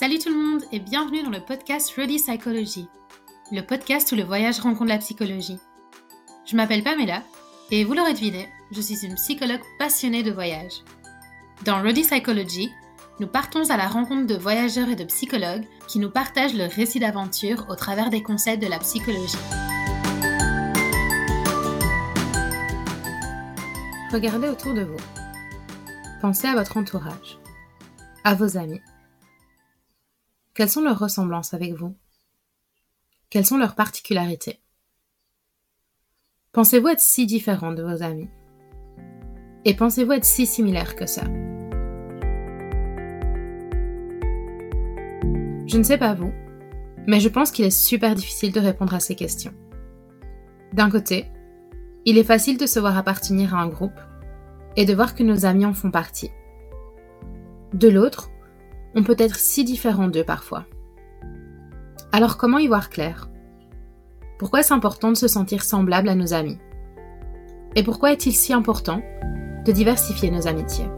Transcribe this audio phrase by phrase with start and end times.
[0.00, 2.88] Salut tout le monde et bienvenue dans le podcast Ready Psychology,
[3.52, 5.58] le podcast où le voyage rencontre la psychologie.
[6.46, 7.22] Je m'appelle Pamela
[7.70, 10.72] et vous l'aurez deviné, je suis une psychologue passionnée de voyage.
[11.66, 12.72] Dans Ready Psychology,
[13.18, 16.98] nous partons à la rencontre de voyageurs et de psychologues qui nous partagent leur récit
[16.98, 19.36] d'aventure au travers des concepts de la psychologie.
[24.10, 24.96] Regardez autour de vous.
[26.22, 27.38] Pensez à votre entourage,
[28.24, 28.80] à vos amis.
[30.52, 31.94] Quelles sont leurs ressemblances avec vous?
[33.30, 34.60] Quelles sont leurs particularités?
[36.52, 38.28] Pensez-vous être si différent de vos amis?
[39.64, 41.22] Et pensez-vous être si similaire que ça?
[45.66, 46.32] Je ne sais pas vous,
[47.06, 49.54] mais je pense qu'il est super difficile de répondre à ces questions.
[50.72, 51.26] D'un côté,
[52.04, 54.00] il est facile de se voir appartenir à un groupe
[54.74, 56.32] et de voir que nos amis en font partie.
[57.72, 58.29] De l'autre,
[58.94, 60.66] on peut être si différent d'eux parfois.
[62.12, 63.28] Alors comment y voir clair
[64.38, 66.58] Pourquoi est-ce important de se sentir semblable à nos amis?
[67.76, 69.00] Et pourquoi est-il si important
[69.64, 70.88] de diversifier nos amitiés?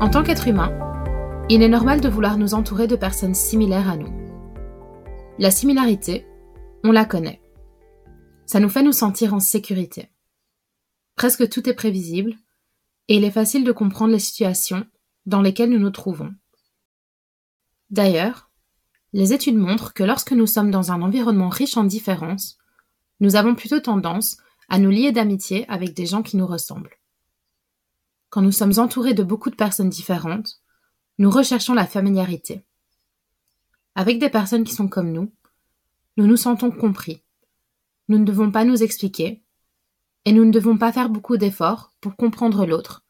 [0.00, 0.83] En tant qu'être humain,
[1.50, 4.10] il est normal de vouloir nous entourer de personnes similaires à nous.
[5.38, 6.26] La similarité,
[6.84, 7.42] on la connaît.
[8.46, 10.10] Ça nous fait nous sentir en sécurité.
[11.16, 12.34] Presque tout est prévisible,
[13.08, 14.86] et il est facile de comprendre les situations
[15.26, 16.32] dans lesquelles nous nous trouvons.
[17.90, 18.50] D'ailleurs,
[19.12, 22.56] les études montrent que lorsque nous sommes dans un environnement riche en différences,
[23.20, 24.38] nous avons plutôt tendance
[24.70, 26.98] à nous lier d'amitié avec des gens qui nous ressemblent.
[28.30, 30.63] Quand nous sommes entourés de beaucoup de personnes différentes,
[31.18, 32.64] nous recherchons la familiarité.
[33.94, 35.32] Avec des personnes qui sont comme nous,
[36.16, 37.22] nous nous sentons compris.
[38.08, 39.42] Nous ne devons pas nous expliquer,
[40.24, 43.04] et nous ne devons pas faire beaucoup d'efforts pour comprendre l'autre,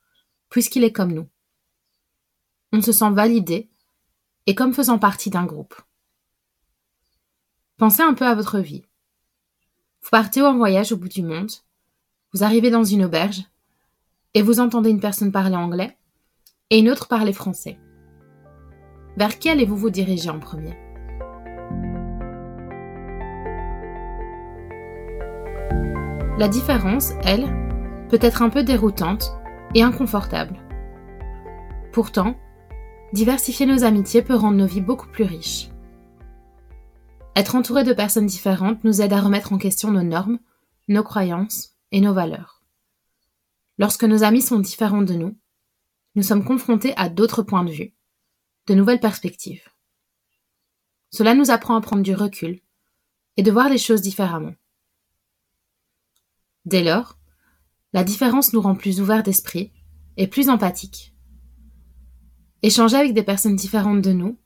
[0.50, 1.28] puisqu'il est comme nous.
[2.72, 3.70] On se sent validé
[4.47, 5.81] et comme faisant partie d'un groupe.
[7.78, 8.84] Pensez un peu à votre vie.
[10.03, 11.50] Vous partez en voyage au bout du monde,
[12.32, 13.44] vous arrivez dans une auberge,
[14.34, 15.97] et vous entendez une personne parler anglais
[16.69, 17.78] et une autre parler français.
[19.16, 20.75] Vers qui allez-vous vous diriger en premier?
[26.36, 27.47] La différence, elle,
[28.08, 29.32] peut être un peu déroutante
[29.74, 30.58] et inconfortable.
[31.92, 32.34] Pourtant,
[33.12, 35.69] diversifier nos amitiés peut rendre nos vies beaucoup plus riches.
[37.36, 40.41] Être entouré de personnes différentes nous aide à remettre en question nos normes,
[40.88, 42.64] nos croyances et nos valeurs.
[43.78, 45.36] Lorsque nos amis sont différents de nous,
[46.16, 47.94] nous sommes confrontés à d'autres points de vue,
[48.66, 49.69] de nouvelles perspectives.
[51.10, 52.60] Cela nous apprend à prendre du recul
[53.36, 54.54] et de voir les choses différemment.
[56.64, 57.19] Dès lors,
[57.92, 59.72] la différence nous rend plus ouverts d'esprit
[60.16, 61.14] et plus empathiques.
[62.62, 64.38] Échanger avec des personnes différentes de nous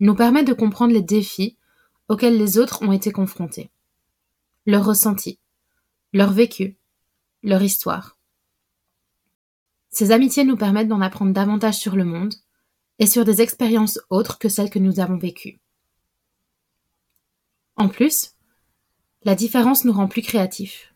[0.00, 1.56] nous permet de comprendre les défis
[2.08, 3.70] auxquels les autres ont été confrontés,
[4.66, 5.38] leurs ressentis,
[6.12, 6.76] leur vécu,
[7.42, 8.18] leur histoire.
[9.90, 12.34] Ces amitiés nous permettent d'en apprendre davantage sur le monde
[13.02, 15.58] et sur des expériences autres que celles que nous avons vécues.
[17.74, 18.36] En plus,
[19.24, 20.94] la différence nous rend plus créatifs.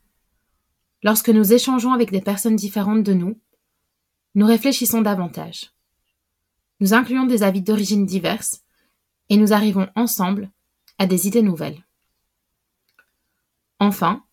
[1.03, 3.41] Lorsque nous échangeons avec des personnes différentes de nous,
[4.37, 5.73] nous réfléchissons davantage.
[6.79, 8.63] Nous incluons des avis d'origine diverses
[9.29, 10.53] et nous arrivons ensemble
[10.99, 11.85] à des idées nouvelles.
[13.81, 14.25] Enfin,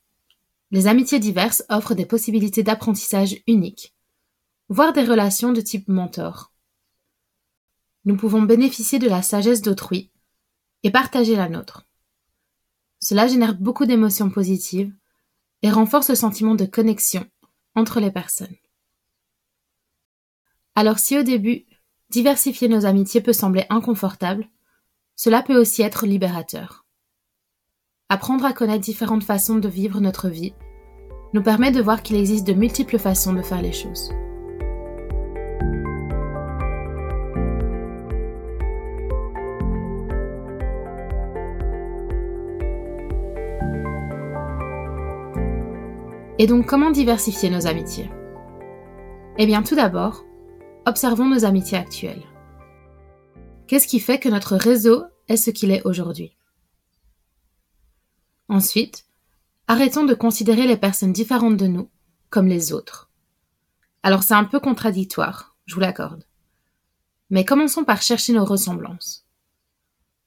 [0.69, 3.95] les amitiés diverses offrent des possibilités d'apprentissage uniques
[4.69, 6.52] voire des relations de type mentor.
[8.05, 10.11] Nous pouvons bénéficier de la sagesse d'autrui
[10.83, 11.87] et partager la nôtre.
[12.99, 14.93] Cela génère beaucoup d'émotions positives
[15.61, 17.25] et renforce le sentiment de connexion
[17.75, 18.55] entre les personnes.
[20.75, 21.65] Alors si au début,
[22.09, 24.49] diversifier nos amitiés peut sembler inconfortable,
[25.15, 26.85] cela peut aussi être libérateur.
[28.09, 30.53] Apprendre à connaître différentes façons de vivre notre vie
[31.33, 34.11] nous permet de voir qu'il existe de multiples façons de faire les choses.
[46.39, 48.09] Et donc comment diversifier nos amitiés?
[49.37, 50.25] Eh bien tout d'abord,
[50.87, 52.23] observons nos amitiés actuelles.
[53.67, 56.35] Qu'est-ce qui fait que notre réseau est ce qu'il est aujourd'hui?
[58.49, 59.05] Ensuite,
[59.67, 61.89] arrêtons de considérer les personnes différentes de nous
[62.31, 63.11] comme les autres.
[64.01, 66.25] Alors c'est un peu contradictoire, je vous l'accorde.
[67.29, 69.27] Mais commençons par chercher nos ressemblances.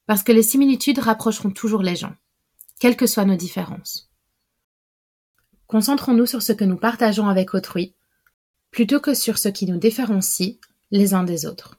[0.06, 2.14] Parce que les similitudes rapprocheront toujours les gens,
[2.78, 4.08] quelles que soient nos différences.
[5.66, 7.94] Concentrons-nous sur ce que nous partageons avec autrui,
[8.70, 10.58] plutôt que sur ce qui nous différencie
[10.90, 11.76] les uns des autres.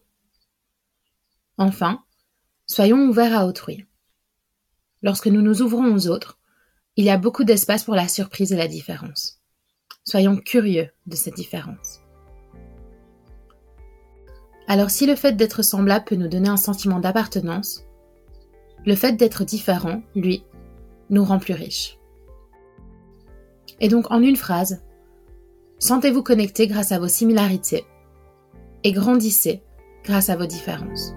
[1.58, 2.04] Enfin,
[2.66, 3.86] soyons ouverts à autrui.
[5.02, 6.40] Lorsque nous nous ouvrons aux autres,
[6.96, 9.40] il y a beaucoup d'espace pour la surprise et la différence.
[10.04, 12.00] Soyons curieux de cette différence.
[14.68, 17.84] Alors si le fait d'être semblable peut nous donner un sentiment d'appartenance,
[18.86, 20.44] le fait d'être différent, lui,
[21.10, 21.98] nous rend plus riches.
[23.80, 24.82] Et donc en une phrase,
[25.80, 27.86] sentez-vous connecté grâce à vos similarités
[28.84, 29.62] et grandissez
[30.04, 31.14] grâce à vos différences.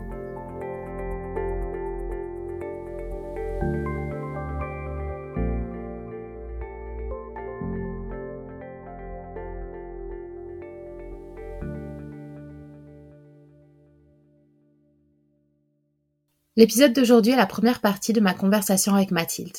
[16.56, 19.56] L'épisode d'aujourd'hui est la première partie de ma conversation avec Mathilde.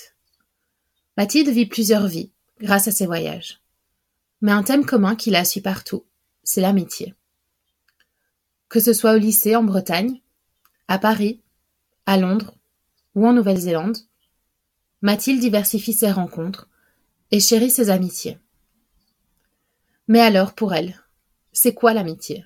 [1.18, 3.62] Mathilde vit plusieurs vies grâce à ses voyages.
[4.42, 6.06] Mais un thème commun qui la suit partout,
[6.44, 7.16] c'est l'amitié.
[8.70, 10.22] Que ce soit au lycée en Bretagne,
[10.88, 11.42] à Paris,
[12.06, 12.56] à Londres
[13.16, 13.98] ou en Nouvelle-Zélande,
[15.02, 16.70] Mathilde diversifie ses rencontres
[17.32, 18.38] et chérit ses amitiés.
[20.08, 21.02] Mais alors, pour elle,
[21.54, 22.46] c'est quoi l'amitié?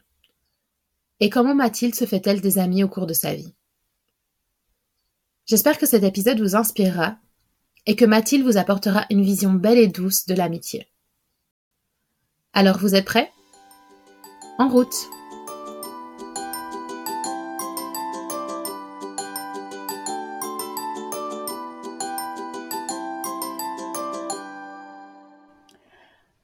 [1.20, 3.54] Et comment Mathilde se fait-elle des amis au cours de sa vie?
[5.46, 7.18] J'espère que cet épisode vous inspirera
[7.86, 10.88] et que Mathilde vous apportera une vision belle et douce de l'amitié.
[12.54, 13.32] Alors vous êtes prêts?
[14.58, 15.10] En route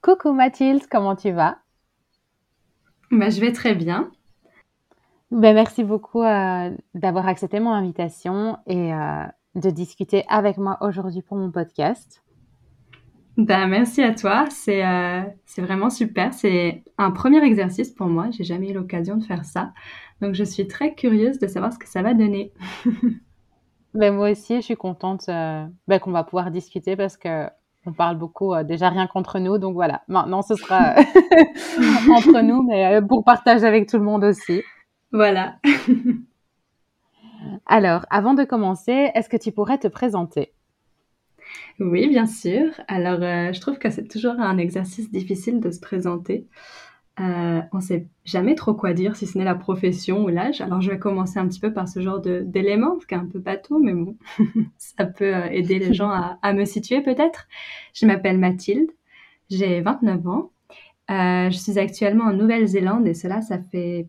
[0.01, 1.59] Coucou Mathilde, comment tu vas?
[3.11, 4.11] Bah, Je vais très bien.
[5.31, 9.23] Ben, merci beaucoup euh, d'avoir accepté mon invitation et euh,
[9.56, 12.24] de discuter avec moi aujourd'hui pour mon podcast.
[13.38, 16.33] Ben, merci à toi, c'est euh, c'est vraiment super.
[16.33, 19.71] C'est un premier exercice pour moi, j'ai jamais eu l'occasion de faire ça.
[20.21, 22.51] Donc je suis très curieuse de savoir ce que ça va donner.
[23.94, 27.48] ben, moi aussi, je suis contente ben, qu'on va pouvoir discuter parce que
[27.88, 29.57] on parle beaucoup déjà rien contre nous.
[29.57, 30.95] Donc voilà, maintenant ce sera
[32.15, 34.62] entre nous, mais pour partager avec tout le monde aussi.
[35.13, 35.56] Voilà.
[37.65, 40.53] Alors, avant de commencer, est-ce que tu pourrais te présenter?
[41.79, 42.71] Oui, bien sûr.
[42.88, 46.47] Alors, euh, je trouve que c'est toujours un exercice difficile de se présenter.
[47.19, 50.61] Euh, on ne sait jamais trop quoi dire, si ce n'est la profession ou l'âge.
[50.61, 53.39] Alors, je vais commencer un petit peu par ce genre d'éléments, qui est un peu
[53.39, 54.17] bateau, mais bon,
[54.77, 57.47] ça peut euh, aider les gens à, à me situer peut-être.
[57.93, 58.91] Je m'appelle Mathilde,
[59.49, 60.51] j'ai 29 ans.
[61.09, 64.07] je suis actuellement en Nouvelle-Zélande et cela, ça fait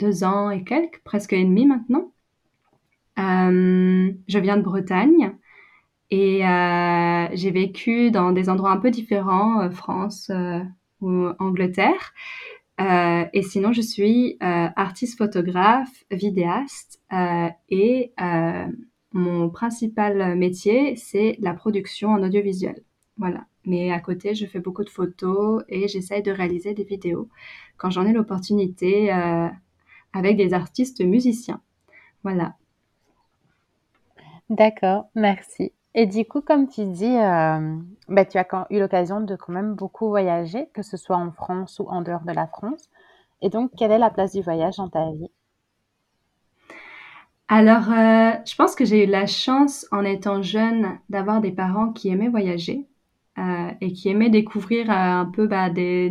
[0.00, 2.12] deux ans et quelques, presque et demi maintenant.
[3.18, 5.36] Euh, je viens de Bretagne
[6.10, 10.30] et euh, j'ai vécu dans des endroits un peu différents, euh, France
[11.00, 12.12] ou Angleterre.
[12.78, 17.00] et sinon, je suis artiste photographe, vidéaste
[17.68, 18.12] et
[19.12, 22.82] mon principal métier, c'est la production en audiovisuel.
[23.18, 23.46] Voilà.
[23.64, 27.28] Mais à côté, je fais beaucoup de photos et j'essaye de réaliser des vidéos
[27.76, 29.10] quand j'en ai l'opportunité
[30.12, 31.60] avec des artistes musiciens.
[32.22, 32.56] Voilà.
[34.52, 35.72] D'accord, merci.
[35.94, 37.76] Et du coup, comme tu dis, euh,
[38.08, 41.78] bah, tu as eu l'occasion de quand même beaucoup voyager, que ce soit en France
[41.78, 42.90] ou en dehors de la France.
[43.40, 45.30] Et donc, quelle est la place du voyage dans ta vie?
[47.48, 51.90] Alors, euh, je pense que j'ai eu la chance, en étant jeune, d'avoir des parents
[51.90, 52.86] qui aimaient voyager
[53.38, 56.10] euh, et qui aimaient découvrir un peu bah, des,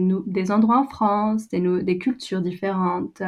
[0.49, 3.21] endroits en France, des cultures différentes.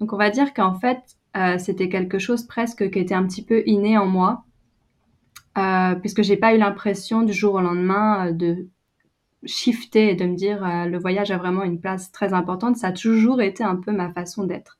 [0.00, 3.44] Donc on va dire qu'en fait, euh, c'était quelque chose presque qui était un petit
[3.44, 4.44] peu inné en moi,
[5.56, 8.66] euh, puisque j'ai pas eu l'impression du jour au lendemain euh, de
[9.44, 12.76] shifter et de me dire euh, le voyage a vraiment une place très importante.
[12.76, 14.78] Ça a toujours été un peu ma façon d'être.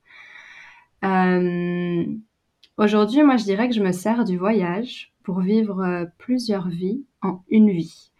[2.77, 7.43] Aujourd'hui, moi, je dirais que je me sers du voyage pour vivre plusieurs vies en
[7.49, 8.11] une vie.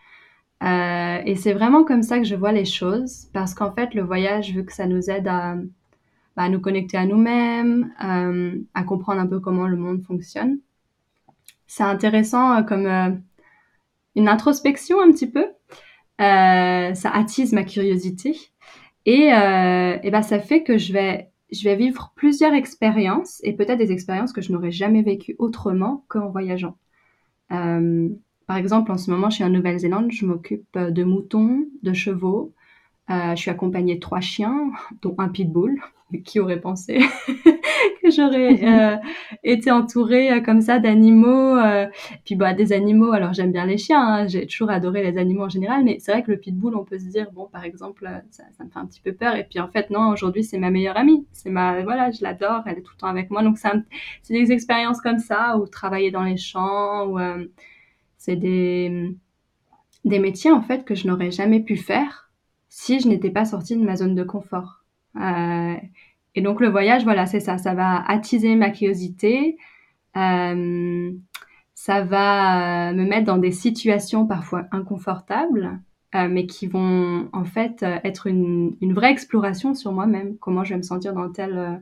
[0.62, 4.52] et c'est vraiment comme ça que je vois les choses, parce qu'en fait, le voyage,
[4.52, 5.56] vu que ça nous aide à
[6.36, 10.60] bah, nous connecter à nous-mêmes, euh, à comprendre un peu comment le monde fonctionne.
[11.68, 13.12] C'est intéressant euh, comme euh,
[14.16, 15.46] une introspection un petit peu.
[16.20, 18.36] ça attise ma curiosité
[19.06, 23.78] et, et bah, ça fait que je vais, je vais vivre plusieurs expériences et peut-être
[23.78, 26.78] des expériences que je n'aurais jamais vécues autrement qu'en voyageant.
[27.50, 32.54] par exemple, en ce moment, je suis en Nouvelle-Zélande, je m'occupe de moutons, de chevaux.
[33.10, 34.72] Je suis accompagnée de trois chiens,
[35.02, 35.80] dont un pitbull
[36.24, 37.00] qui aurait pensé
[38.04, 38.98] que j'aurais euh,
[39.44, 41.58] été entourée euh, comme ça d'animaux.
[41.58, 41.88] Euh,
[42.24, 43.12] puis bah des animaux.
[43.12, 44.02] Alors j'aime bien les chiens.
[44.02, 46.86] Hein, j'ai toujours adoré les animaux en général, mais c'est vrai que le pitbull, on
[46.86, 49.36] peut se dire bon, par exemple, ça, ça, me fait un petit peu peur.
[49.36, 51.26] Et puis en fait non, aujourd'hui c'est ma meilleure amie.
[51.32, 52.64] C'est ma voilà, je l'adore.
[52.66, 53.44] Elle est tout le temps avec moi.
[53.44, 57.20] Donc c'est des expériences comme ça ou travailler dans les champs ou
[58.18, 59.16] c'est des
[60.04, 62.25] des métiers en fait que je n'aurais jamais pu faire
[62.76, 64.84] si je n'étais pas sortie de ma zone de confort.
[65.16, 65.76] Euh,
[66.36, 69.58] et donc le voyage, voilà, c'est ça, ça va attiser ma curiosité,
[70.18, 71.10] euh,
[71.74, 75.80] ça va me mettre dans des situations parfois inconfortables,
[76.16, 80.72] euh, mais qui vont en fait être une, une vraie exploration sur moi-même, comment je
[80.72, 81.82] vais me sentir dans telle,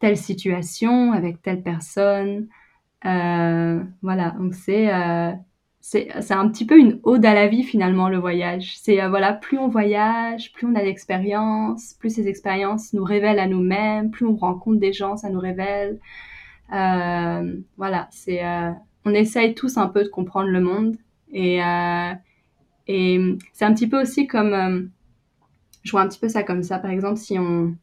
[0.00, 2.46] telle situation, avec telle personne.
[3.02, 4.90] voilà, donc c'est
[5.82, 8.76] c'est un petit peu une ode à la vie finalement le voyage.
[8.78, 13.40] C'est euh, voilà, plus on voyage, plus on a d'expériences, plus ces expériences nous révèlent
[13.40, 15.98] à nous-mêmes, plus on rencontre des gens, ça nous révèle.
[16.72, 18.70] Euh, voilà, c'est euh,
[19.04, 20.96] on essaye tous un peu de comprendre le monde
[21.32, 21.58] et
[22.88, 24.90] et c'est un petit peu aussi comme
[25.82, 26.78] je vois un petit peu ça comme ça.
[26.78, 27.74] Par exemple, si on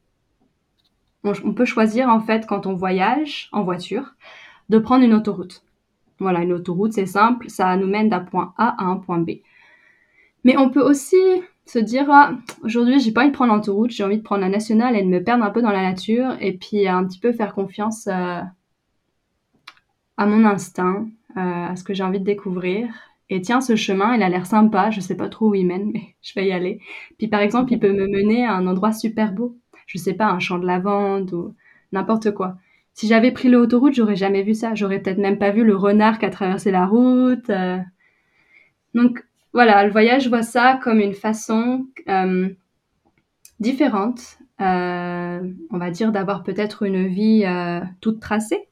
[1.24, 4.16] on peut choisir en fait quand on voyage en voiture
[4.70, 5.64] de prendre une autoroute.
[6.20, 9.32] Voilà, une autoroute, c'est simple, ça nous mène d'un point A à un point B.
[10.44, 11.18] Mais on peut aussi
[11.66, 12.32] se dire, ah,
[12.64, 15.08] aujourd'hui, j'ai pas envie de prendre l'autoroute, j'ai envie de prendre la nationale et de
[15.08, 18.42] me perdre un peu dans la nature et puis un petit peu faire confiance euh,
[20.18, 21.08] à mon instinct,
[21.38, 22.90] euh, à ce que j'ai envie de découvrir.
[23.30, 25.92] Et tiens, ce chemin, il a l'air sympa, je sais pas trop où il mène,
[25.94, 26.80] mais je vais y aller.
[27.18, 29.58] Puis par exemple, il peut me mener à un endroit super beau.
[29.86, 31.56] Je sais pas, un champ de lavande ou
[31.92, 32.58] n'importe quoi.
[33.00, 34.76] Si j'avais pris l'autoroute, j'aurais jamais vu ça.
[34.76, 37.50] J'aurais peut-être même pas vu le renard qui a traversé la route.
[37.50, 37.78] Euh.
[38.94, 42.50] Donc voilà, le voyage, je vois ça comme une façon euh,
[43.62, 45.40] différente, euh,
[45.70, 47.46] on va dire, d'avoir peut-être une vie
[48.02, 48.68] toute tracée.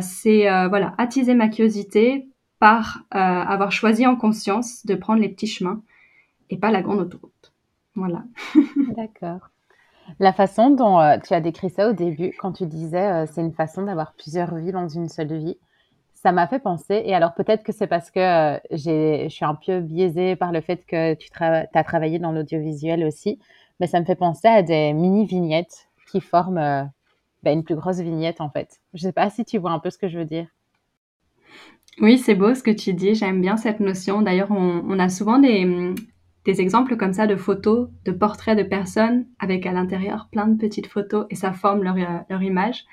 [0.00, 2.26] c'est voilà, attiser ma curiosité
[2.60, 5.82] par avoir choisi en conscience de prendre les petits chemins
[6.48, 7.52] et pas la grande autoroute.
[7.94, 8.24] Voilà.
[8.96, 9.50] D'accord.
[10.20, 13.40] La façon dont euh, tu as décrit ça au début, quand tu disais euh, c'est
[13.40, 15.58] une façon d'avoir plusieurs vies dans une seule vie,
[16.14, 17.02] ça m'a fait penser.
[17.04, 20.60] Et alors peut-être que c'est parce que euh, je suis un peu biaisée par le
[20.60, 23.38] fait que tu as travaillé dans l'audiovisuel aussi,
[23.80, 26.90] mais ça me fait penser à des mini vignettes qui forment
[27.42, 28.80] bah, une plus grosse vignette en fait.
[28.94, 30.46] Je ne sais pas si tu vois un peu ce que je veux dire.
[32.00, 33.14] Oui, c'est beau ce que tu dis.
[33.14, 34.22] J'aime bien cette notion.
[34.22, 35.94] D'ailleurs, on, a souvent des,
[36.44, 40.58] des exemples comme ça de photos, de portraits de personnes avec à l'intérieur plein de
[40.58, 42.84] petites photos et ça forme leur, euh, leur image.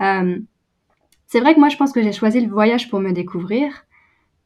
[0.00, 0.38] Euh,
[1.26, 3.84] c'est vrai que moi je pense que j'ai choisi le voyage pour me découvrir.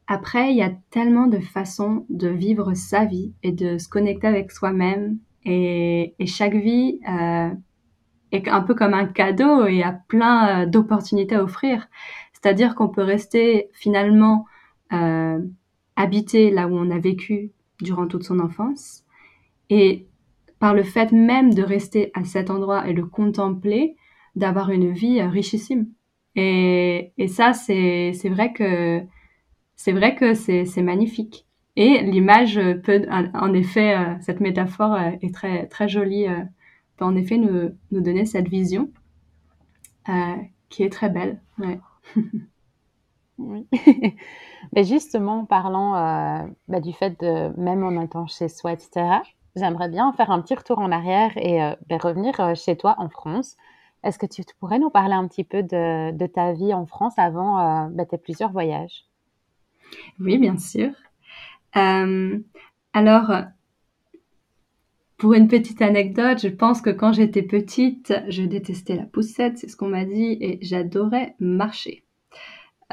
[0.07, 4.27] Après, il y a tellement de façons de vivre sa vie et de se connecter
[4.27, 7.49] avec soi-même et, et, chaque vie euh,
[8.31, 11.87] est un peu comme un cadeau et a plein euh, d'opportunités à offrir.
[12.33, 14.45] C'est-à-dire qu'on peut rester finalement
[14.93, 15.39] euh,
[15.95, 19.03] habité là où on a vécu durant toute son enfance.
[19.69, 20.07] Et
[20.59, 23.95] par le fait même de rester à cet endroit et le contempler,
[24.37, 25.87] d'avoir une vie euh, richissime.
[26.35, 29.01] Et, et ça, c'est vrai que
[29.75, 31.45] c'est vrai que c'est magnifique.
[31.75, 36.25] Et l'image peut, en effet, euh, cette métaphore euh, est très très jolie,
[36.97, 38.91] peut en effet nous, nous donner cette vision
[40.69, 41.41] qui est très belle.
[43.37, 43.67] oui.
[44.73, 49.21] Mais justement, parlant euh, bah, du fait de même en étant chez soi, etc.,
[49.55, 52.95] j'aimerais bien faire un petit retour en arrière et euh, bah, revenir euh, chez toi
[52.97, 53.55] en France.
[54.03, 57.89] Est-ce que tu pourrais nous parler un petit peu de, ta vie en France avant
[57.89, 59.05] bah, tes plusieurs voyages?
[60.19, 60.91] Oui, bien sûr.
[61.73, 63.31] alors,
[65.17, 69.67] pour une petite anecdote, je pense que quand j'étais petite, je détestais la poussette, c'est
[69.67, 72.06] ce qu'on m'a dit, et j'adorais marcher.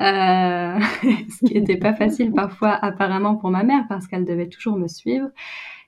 [0.00, 0.78] Euh,
[1.30, 4.88] ce qui n'était pas facile parfois apparemment pour ma mère parce qu'elle devait toujours me
[4.88, 5.28] suivre.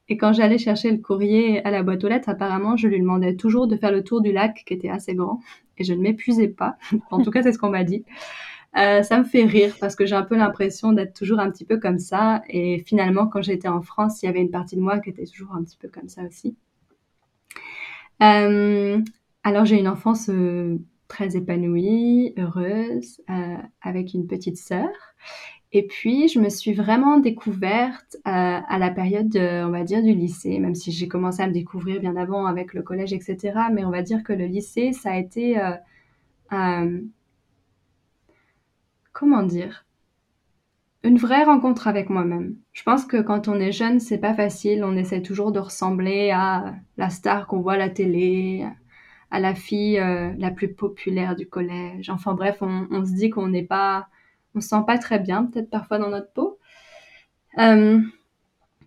[0.08, 3.34] Et quand j'allais chercher le courrier à la boîte aux lettres, apparemment, je lui demandais
[3.34, 5.40] toujours de faire le tour du lac qui était assez grand
[5.78, 6.76] et je ne m'épuisais pas.
[7.10, 8.04] en tout cas, c'est ce qu'on m'a dit.
[8.76, 11.64] Euh, ça me fait rire parce que j'ai un peu l'impression d'être toujours un petit
[11.64, 12.42] peu comme ça.
[12.48, 15.24] Et finalement, quand j'étais en France, il y avait une partie de moi qui était
[15.24, 16.56] toujours un petit peu comme ça aussi.
[18.22, 19.00] Euh,
[19.44, 24.88] alors, j'ai une enfance euh, très épanouie, heureuse, euh, avec une petite sœur.
[25.72, 30.14] Et puis, je me suis vraiment découverte euh, à la période, on va dire, du
[30.14, 33.52] lycée, même si j'ai commencé à me découvrir bien avant avec le collège, etc.
[33.72, 35.58] Mais on va dire que le lycée, ça a été...
[36.52, 37.00] Euh,
[39.12, 39.86] comment dire?
[41.02, 42.56] Une vraie rencontre avec moi-même.
[42.72, 44.84] Je pense que quand on est jeune, c'est pas facile.
[44.84, 48.66] On essaie toujours de ressembler à la star qu'on voit à la télé,
[49.30, 52.10] à la fille euh, la plus populaire du collège.
[52.10, 54.08] Enfin bref, on, se dit qu'on n'est pas,
[54.54, 56.58] on se sent pas très bien, peut-être parfois dans notre peau.
[57.58, 58.00] Euh,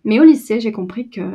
[0.04, 1.30] mais au lycée, j'ai compris que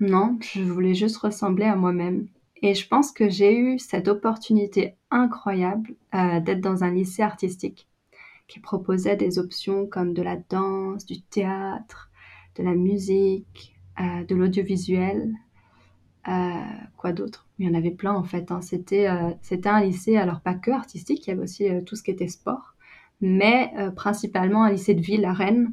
[0.00, 2.28] non, je voulais juste ressembler à moi-même.
[2.62, 7.88] Et je pense que j'ai eu cette opportunité incroyable euh, d'être dans un lycée artistique
[8.48, 12.10] qui proposait des options comme de la danse, du théâtre,
[12.56, 15.32] de la musique, de l'audiovisuel.
[16.28, 16.52] Euh,
[16.96, 17.46] quoi d'autre?
[17.58, 18.50] Il y en avait plein en fait.
[18.50, 18.60] Hein.
[18.60, 19.08] C'était,
[19.42, 22.28] c'était un lycée, alors pas que artistique, il y avait aussi tout ce qui était
[22.28, 22.72] sport
[23.22, 25.72] mais euh, principalement un lycée de ville à Rennes,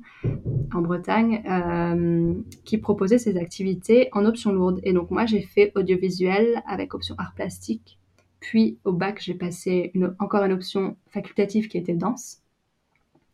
[0.72, 4.80] en Bretagne, euh, qui proposait ces activités en option lourde.
[4.84, 8.00] Et donc moi, j'ai fait audiovisuel avec option art plastique.
[8.40, 12.38] Puis au bac, j'ai passé encore une option facultative qui était danse.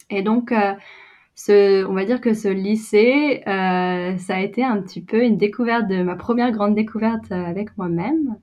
[0.09, 0.73] Et donc, euh,
[1.35, 5.87] ce, on va dire que ce lycée, ça a été un petit peu une découverte
[5.87, 8.37] de ma première grande découverte avec moi-même.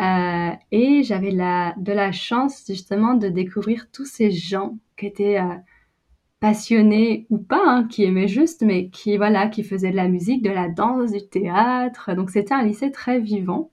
[0.00, 5.40] Euh, et j'avais la, de la chance justement de découvrir tous ces gens qui étaient
[5.40, 5.54] euh,
[6.40, 10.42] passionnés ou pas, hein, qui aimaient juste, mais qui voilà, qui faisaient de la musique,
[10.42, 12.14] de la danse, du théâtre.
[12.14, 13.70] Donc c'était un lycée très vivant.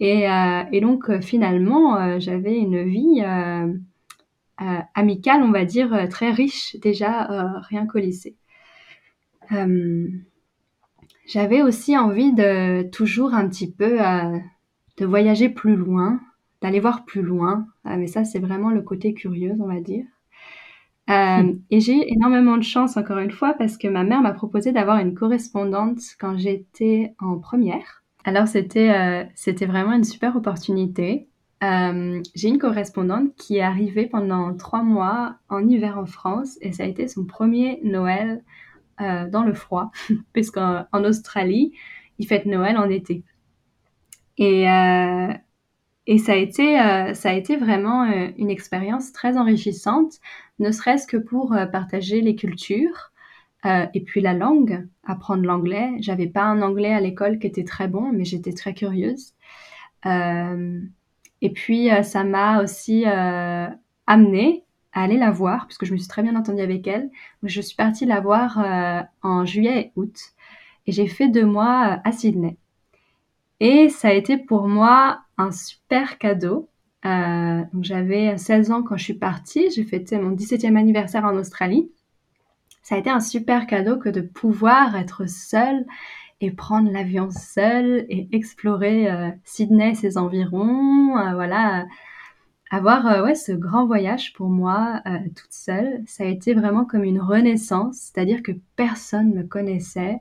[0.00, 3.22] Et, euh, et donc finalement, j'avais une vie
[4.94, 8.36] amicale, on va dire, très riche déjà, rien qu'au lycée.
[11.26, 13.98] j'avais aussi envie de toujours un petit peu
[14.96, 16.20] de voyager plus loin,
[16.62, 17.66] d'aller voir plus loin.
[17.84, 20.04] Ah, mais ça, c'est vraiment le côté curieux, on va dire.
[21.10, 24.32] Euh, et j'ai eu énormément de chance, encore une fois, parce que ma mère m'a
[24.32, 28.02] proposé d'avoir une correspondante quand j'étais en première.
[28.24, 31.28] Alors, c'était euh, c'était vraiment une super opportunité.
[31.62, 36.72] Euh, j'ai une correspondante qui est arrivée pendant trois mois en hiver en France et
[36.72, 38.42] ça a été son premier Noël
[38.98, 39.90] dans le froid,
[40.32, 41.72] puisqu'en en Australie,
[42.18, 43.24] ils fêtent Noël en été.
[44.38, 45.32] Et, euh,
[46.06, 50.20] et ça a été, euh, ça a été vraiment euh, une expérience très enrichissante,
[50.58, 53.10] ne serait-ce que pour partager les cultures
[53.94, 55.92] et puis la langue, apprendre l'anglais.
[56.00, 59.32] J'avais pas un anglais à l'école qui était très bon, mais j'étais très curieuse.
[61.44, 63.04] Et puis ça m'a aussi
[64.06, 67.10] amené à aller la voir, puisque je me suis très bien entendue avec elle.
[67.42, 68.58] Je suis partie la voir
[69.22, 70.16] en juillet et août,
[70.86, 72.56] et j'ai fait deux mois à Sydney.
[73.60, 76.68] Et ça a été pour moi un super cadeau.
[77.06, 81.90] Euh, j'avais 16 ans quand je suis partie, j'ai fêté mon 17e anniversaire en Australie.
[82.82, 85.86] Ça a été un super cadeau que de pouvoir être seule
[86.44, 91.86] et prendre l'avion seule et explorer euh, Sydney, ses environs, euh, voilà,
[92.70, 95.02] avoir ouais, ce grand voyage pour moi
[95.36, 96.02] toute seule.
[96.06, 100.20] Ça a été vraiment comme une renaissance, c'est-à-dire que personne me connaissait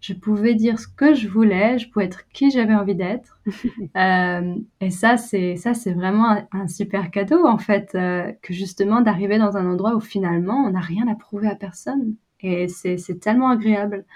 [0.00, 3.38] je pouvais dire ce que je voulais, je pouvais être qui j'avais envie d'être.
[3.96, 9.02] euh, et ça, c'est ça, c'est vraiment un, super cadeau en fait, euh, que justement
[9.02, 12.14] d'arriver dans un endroit où finalement on n'a rien à prouver à personne.
[12.42, 14.06] Et c'est tellement agréable.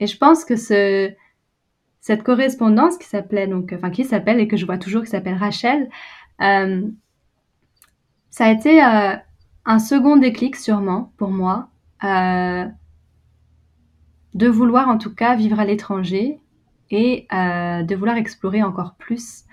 [0.00, 1.12] Et je pense que ce
[2.04, 5.38] cette correspondance qui s'appelait donc, enfin qui s'appelle et que je vois toujours qui s'appelle
[5.38, 5.88] Rachel,
[6.42, 6.82] euh,
[8.28, 9.16] ça a été euh,
[9.64, 11.70] un second déclic sûrement pour moi.
[12.04, 12.66] Euh,
[14.34, 16.40] de vouloir en tout cas vivre à l'étranger
[16.90, 19.44] et de vouloir explorer encore plus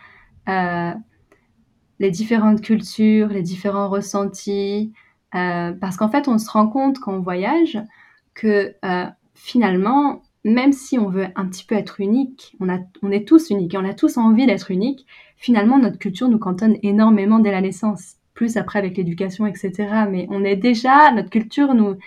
[0.48, 4.92] les différentes cultures, les différents ressentis,
[5.32, 7.80] parce qu'en fait on se rend compte quand on voyage
[8.34, 8.76] que
[9.36, 13.78] finalement, même si on veut un petit peu être unique, on, est tous uniques et
[13.78, 15.06] on a tous envie d'être unique,
[15.38, 20.06] finalement notre culture nous cantonne énormément dès la naissance plus après avec l'éducation, etc.
[20.10, 21.98] Mais on est déjà, notre culture nous,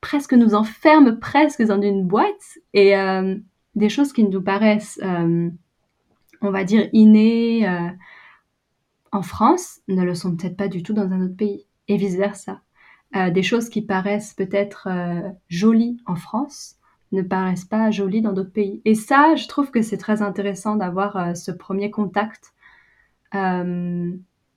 [0.00, 3.36] presque nous enferme presque dans une boîte et euh,
[3.76, 5.48] des choses qui nous paraissent, euh,
[6.40, 7.88] on va dire, innées euh,
[9.12, 12.60] en France ne le sont peut-être pas du tout dans un autre pays et vice-versa.
[13.14, 14.88] des choses qui paraissent peut-être
[15.48, 16.77] jolies en France
[17.12, 18.82] ne paraissent pas jolies dans d'autres pays.
[18.84, 22.52] Et ça, je trouve que c'est très intéressant d'avoir ce premier contact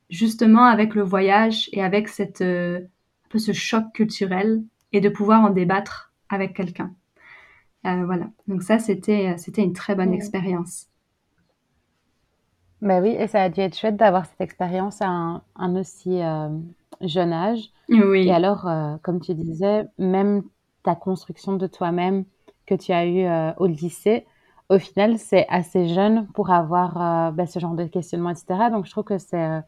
[0.10, 2.82] justement avec le voyage et avec cette, un
[3.30, 6.94] peu ce choc culturel et de pouvoir en débattre avec quelqu'un.
[7.86, 8.28] Euh, voilà.
[8.48, 10.88] Donc ça, c'était c'était une très bonne expérience.
[12.82, 15.08] Ben oui, et ça a dû être chouette d'avoir cette expérience à
[15.56, 16.50] un, aussi euh,
[17.02, 17.70] jeune âge.
[17.90, 18.28] Oui.
[18.28, 20.44] Et alors, euh, comme tu disais, même
[20.84, 22.26] ta construction de toi-même
[22.76, 23.26] que tu as eu
[23.58, 24.26] au lycée,
[24.70, 28.70] au final, c'est assez jeune pour avoir ben, ce genre de questionnement, etc.
[28.72, 29.62] Donc, je trouve que c'est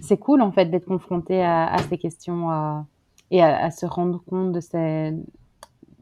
[0.00, 2.84] c'est cool en fait d'être confronté à, à ces questions
[3.30, 5.12] et à, se rendre compte de ces,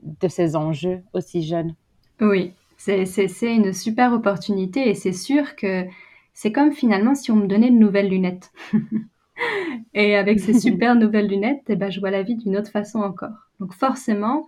[0.02, 1.74] de ces enjeux aussi jeunes.
[2.20, 3.04] Oui, c'est
[3.42, 5.84] une super opportunité et c'est sûr que
[6.32, 8.52] c'est comme finalement si on me donnait de nouvelles lunettes.
[9.94, 13.00] et avec ces super nouvelles lunettes, eh ben, je vois la vie d'une autre façon
[13.00, 13.50] encore.
[13.60, 14.46] Donc forcément,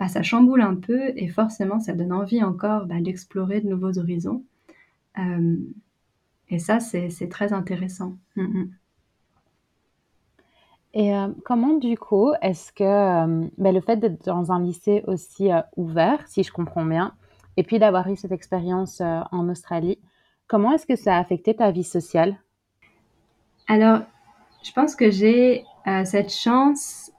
[0.00, 3.98] bah, ça chamboule un peu et forcément, ça donne envie encore bah, d'explorer de nouveaux
[3.98, 4.42] horizons.
[5.18, 5.56] Euh,
[6.48, 8.16] et ça, c'est très intéressant.
[8.34, 8.70] Mm, mm.
[10.94, 15.04] Et euh, comment, du coup, est-ce que euh, ben, le fait d'être dans un lycée
[15.06, 17.12] aussi ouvert, si je comprends bien,
[17.58, 19.98] et puis d'avoir eu cette expérience en Australie,
[20.46, 22.38] comment est-ce que ça a affecté ta vie sociale?
[23.68, 24.00] Alors,
[24.62, 25.64] je pense que j'ai
[26.04, 27.12] cette chance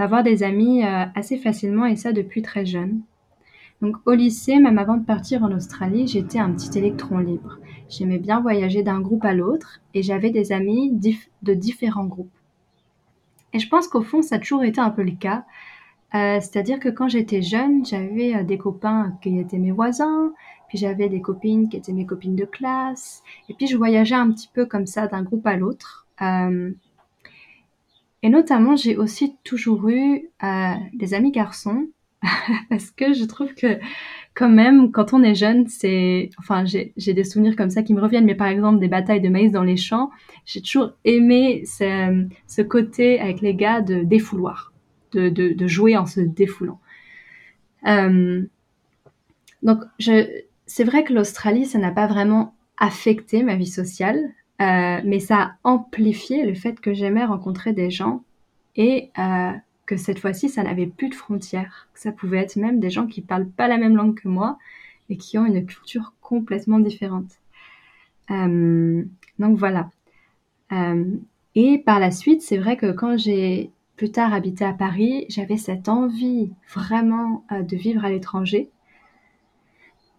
[0.00, 3.02] d'avoir des amis assez facilement et ça depuis très jeune.
[3.82, 7.58] Donc au lycée, même avant de partir en Australie, j'étais un petit électron libre.
[7.90, 12.30] J'aimais bien voyager d'un groupe à l'autre et j'avais des amis de différents groupes.
[13.52, 15.44] Et je pense qu'au fond, ça a toujours été un peu le cas.
[16.14, 20.32] Euh, c'est-à-dire que quand j'étais jeune, j'avais euh, des copains qui étaient mes voisins,
[20.68, 24.32] puis j'avais des copines qui étaient mes copines de classe, et puis je voyageais un
[24.32, 26.08] petit peu comme ça d'un groupe à l'autre.
[26.22, 26.72] Euh,
[28.22, 30.28] et notamment, j'ai aussi toujours eu
[30.94, 31.88] des amis garçons
[32.68, 33.78] parce que je trouve que
[34.34, 38.00] quand même, quand on est jeune, c'est, enfin, j'ai des souvenirs comme ça qui me
[38.00, 40.10] reviennent, mais par exemple des batailles de maïs dans les champs,
[40.44, 44.72] j'ai toujours aimé ce, côté avec les gars de défouloir,
[45.12, 46.78] de jouer en se défoulant.
[47.86, 48.42] Euh,
[49.62, 54.30] donc, c'est vrai que l'Australie, ça n'a pas vraiment affecté ma vie sociale,
[54.60, 58.22] euh, mais ça a amplifié le fait que j'aimais rencontrer des gens
[58.76, 59.52] et euh,
[59.86, 61.88] que cette fois-ci, ça n'avait plus de frontières.
[61.94, 64.58] Ça pouvait être même des gens qui parlent pas la même langue que moi
[65.08, 67.30] et qui ont une culture complètement différente.
[68.30, 69.02] Euh,
[69.38, 69.90] donc voilà.
[71.56, 75.56] Et par la suite, c'est vrai que quand j'ai plus tard habité à Paris, j'avais
[75.56, 78.70] cette envie vraiment de vivre à l'étranger,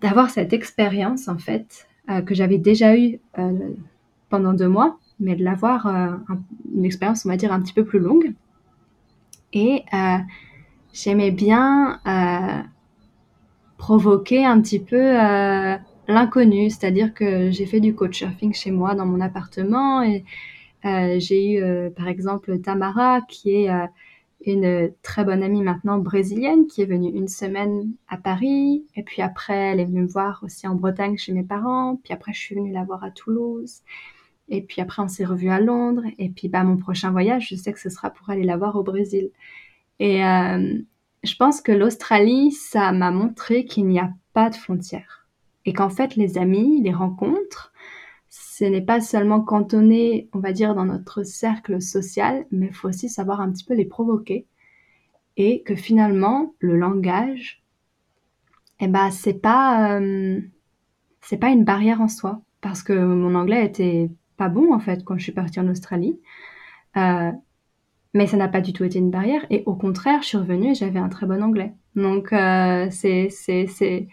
[0.02, 1.88] d'avoir cette expérience en fait
[2.26, 3.22] que j'avais déjà eue
[4.32, 8.00] pendant deux mois, mais de l'avoir une expérience, on va dire, un petit peu plus
[8.00, 8.34] longue.
[9.54, 10.18] Et euh,
[10.94, 12.62] j'aimais bien euh,
[13.78, 15.76] provoquer un petit peu euh,
[16.08, 20.24] l'inconnu, c'est-à-dire que j'ai fait du couchsurfing chez moi dans mon appartement et
[20.84, 23.70] j'ai eu par exemple Tamara qui est
[24.44, 28.84] une très bonne amie maintenant brésilienne qui est venue une semaine à Paris.
[28.96, 32.00] Et puis après elle est venue me voir aussi en Bretagne chez mes parents.
[32.04, 33.82] Puis après je suis venue la voir à Toulouse
[34.52, 36.04] et puis après, on s'est revus à Londres.
[36.20, 38.76] Et puis, bah, mon prochain voyage, je sais que ce sera pour aller la voir
[38.76, 39.32] au Brésil.
[40.00, 40.78] Et euh,
[41.24, 45.26] je pense que l'Australie, ça m'a montré qu'il n'y a pas de frontières.
[45.66, 47.72] Et qu'en fait, les amis, les rencontres,
[48.30, 52.90] ce n'est pas seulement cantonné, on va dire, dans notre cercle social, mais il faut
[52.90, 54.48] aussi savoir un petit peu les provoquer.
[55.38, 57.64] Et que finalement, le langage,
[58.82, 60.42] eh ben, c'est pas, euh,
[61.22, 62.42] c'est pas une barrière en soi.
[62.60, 64.10] Parce que mon anglais était
[64.50, 66.20] bon en fait quand je suis partie en Australie.
[66.98, 67.32] Euh,
[68.14, 69.46] mais ça n'a pas du tout été une barrière.
[69.50, 71.74] Et au contraire, je suis revenue et j'avais un très bon anglais.
[71.96, 74.08] Donc euh, c'est c'est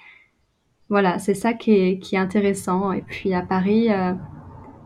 [0.89, 2.93] voilà, c'est ça qui est, qui est intéressant.
[2.93, 4.15] Et puis à Paris, euh,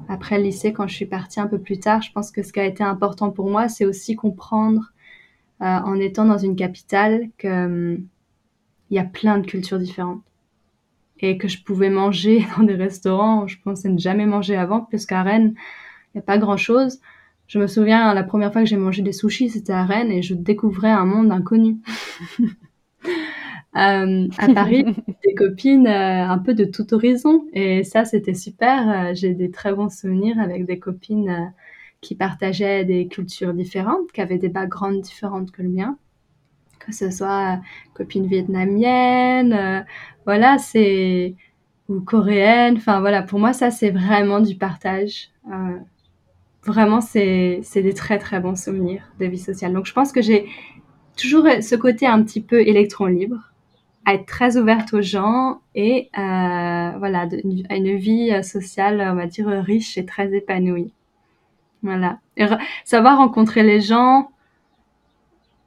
[0.09, 2.53] après le lycée, quand je suis partie un peu plus tard, je pense que ce
[2.53, 4.93] qui a été important pour moi, c'est aussi comprendre,
[5.61, 8.07] en étant dans une capitale, que hum,
[8.91, 10.23] y a plein de cultures différentes
[11.23, 13.47] et que je pouvais manger dans des restaurants.
[13.47, 17.01] Je pensais ne jamais manger avant, puisqu'à Rennes, il n'y a pas grand-chose.
[17.47, 20.23] Je me souviens, la première fois que j'ai mangé des sushis, c'était à Rennes et
[20.23, 21.79] je découvrais un monde inconnu.
[23.77, 24.85] euh, à Paris,
[25.25, 28.89] des copines euh, un peu de tout horizon et ça, c'était super.
[28.89, 31.47] Euh, j'ai des très bons souvenirs avec des copines euh,
[32.01, 35.99] qui partageaient des cultures différentes, qui avaient des backgrounds différentes que le mien
[36.85, 37.61] que ce soit
[37.95, 39.81] copine vietnamienne, euh,
[40.27, 41.35] voilà, c'est
[41.89, 42.77] ou coréenne.
[42.77, 45.31] Enfin voilà, pour moi ça c'est vraiment du partage.
[45.51, 45.79] Euh,
[46.65, 49.73] vraiment c'est c'est des très très bons souvenirs de vie sociale.
[49.73, 50.47] Donc je pense que j'ai
[51.17, 53.53] toujours ce côté un petit peu électron libre,
[54.05, 57.29] à être très ouverte aux gens et euh, voilà,
[57.69, 60.93] à une vie sociale, on va dire riche et très épanouie.
[61.85, 62.21] Voilà,
[62.85, 64.32] savoir rencontrer les gens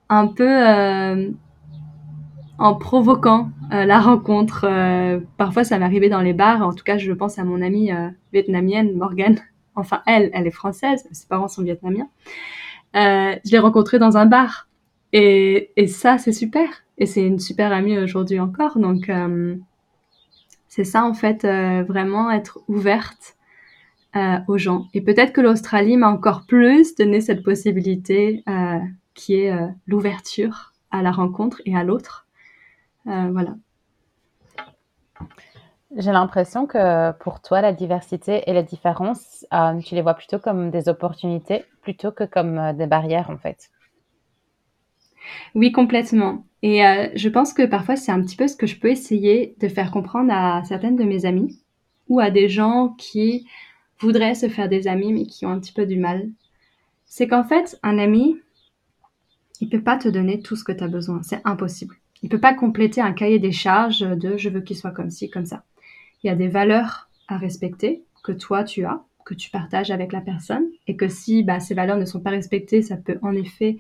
[0.10, 1.32] un peu euh,
[2.58, 4.66] en provoquant euh, la rencontre.
[4.68, 6.62] Euh, parfois, ça m'arrivait dans les bars.
[6.62, 7.92] En tout cas, je pense à mon amie
[8.34, 9.40] vietnamienne, Morgane.
[9.76, 11.08] Enfin, elle, elle est française.
[11.12, 12.08] Ses parents sont vietnamiens.
[12.94, 14.68] je l'ai rencontrée dans un bar.
[15.14, 16.68] Et, et ça, c'est super.
[16.98, 18.78] Et c'est une super amie aujourd'hui encore.
[18.78, 19.12] Donc,
[20.70, 21.46] c'est ça, en fait,
[21.88, 23.36] vraiment être ouverte
[24.48, 24.86] aux gens.
[24.94, 28.46] Et peut-être que l'Australie m'a encore plus donné cette possibilité
[29.16, 32.28] qui est euh, l'ouverture à la rencontre et à l'autre.
[33.08, 33.56] Euh, voilà.
[35.96, 40.40] J'ai l'impression que pour toi, la diversité et les différences, euh, tu les vois plutôt
[40.40, 43.70] comme des opportunités plutôt que comme des barrières, en fait.
[45.56, 46.46] Oui, complètement.
[46.62, 46.82] Et
[47.16, 49.92] je pense que parfois, c'est un petit peu ce que je peux essayer de faire
[49.92, 51.60] comprendre à certaines de mes amies
[52.10, 53.48] ou à des gens qui
[54.00, 56.28] voudraient se faire des amis mais qui ont un petit peu du mal.
[57.06, 58.36] C'est qu'en fait, un ami,
[59.62, 61.22] il peut pas te donner tout ce que tu as besoin.
[61.24, 61.96] C'est impossible.
[62.24, 65.30] Il peut pas compléter un cahier des charges de je veux qu'il soit comme ci,
[65.30, 65.64] comme ça.
[66.24, 70.12] Il y a des valeurs à respecter que toi tu as, que tu partages avec
[70.12, 73.34] la personne, et que si bah, ces valeurs ne sont pas respectées, ça peut en
[73.34, 73.78] effet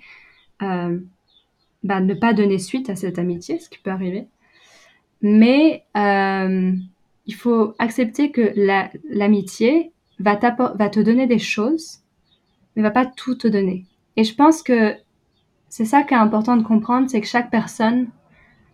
[0.61, 0.99] euh,
[1.83, 4.27] bah, ne pas donner suite à cette amitié, ce qui peut arriver.
[5.21, 6.73] Mais euh,
[7.25, 8.53] il faut accepter que
[9.07, 10.39] l'amitié va,
[10.75, 11.99] va te donner des choses,
[12.75, 13.85] mais va pas tout te donner.
[14.17, 14.95] Et je pense que
[15.77, 18.07] c'est ça qui est important de comprendre, c'est que chaque personne,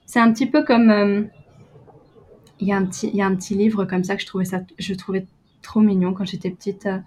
[0.05, 1.23] c'est un petit peu comme euh,
[2.59, 4.27] il y a un petit il y a un petit livre comme ça que je
[4.27, 5.25] trouvais ça je trouvais
[5.63, 6.85] trop mignon quand j'étais petite.
[6.85, 6.99] Euh,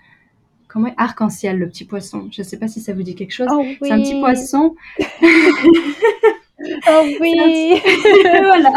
[0.66, 2.26] comment arc-en-ciel le petit poisson?
[2.33, 3.46] Je ne sais pas si ça vous dit quelque chose.
[3.52, 4.74] Oh c'est un petit poisson.
[5.20, 7.35] oh oui.
[8.24, 8.72] voilà.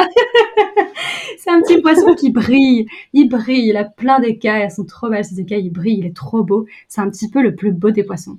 [1.39, 2.85] c'est un petit poisson qui brille.
[3.13, 3.69] Il brille.
[3.69, 4.61] Il a plein d'écailles.
[4.61, 5.65] Elles sont trop belles ces écailles.
[5.65, 5.97] Il brille.
[5.97, 6.67] Il est trop beau.
[6.87, 8.37] C'est un petit peu le plus beau des poissons.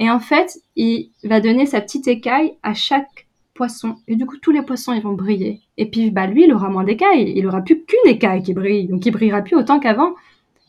[0.00, 3.96] Et en fait, il va donner sa petite écaille à chaque poisson.
[4.08, 5.60] Et du coup, tous les poissons, ils vont briller.
[5.76, 7.34] Et puis, bah, lui, il aura moins d'écailles.
[7.36, 8.88] Il aura plus qu'une écaille qui brille.
[8.88, 10.14] Donc, il brillera plus autant qu'avant.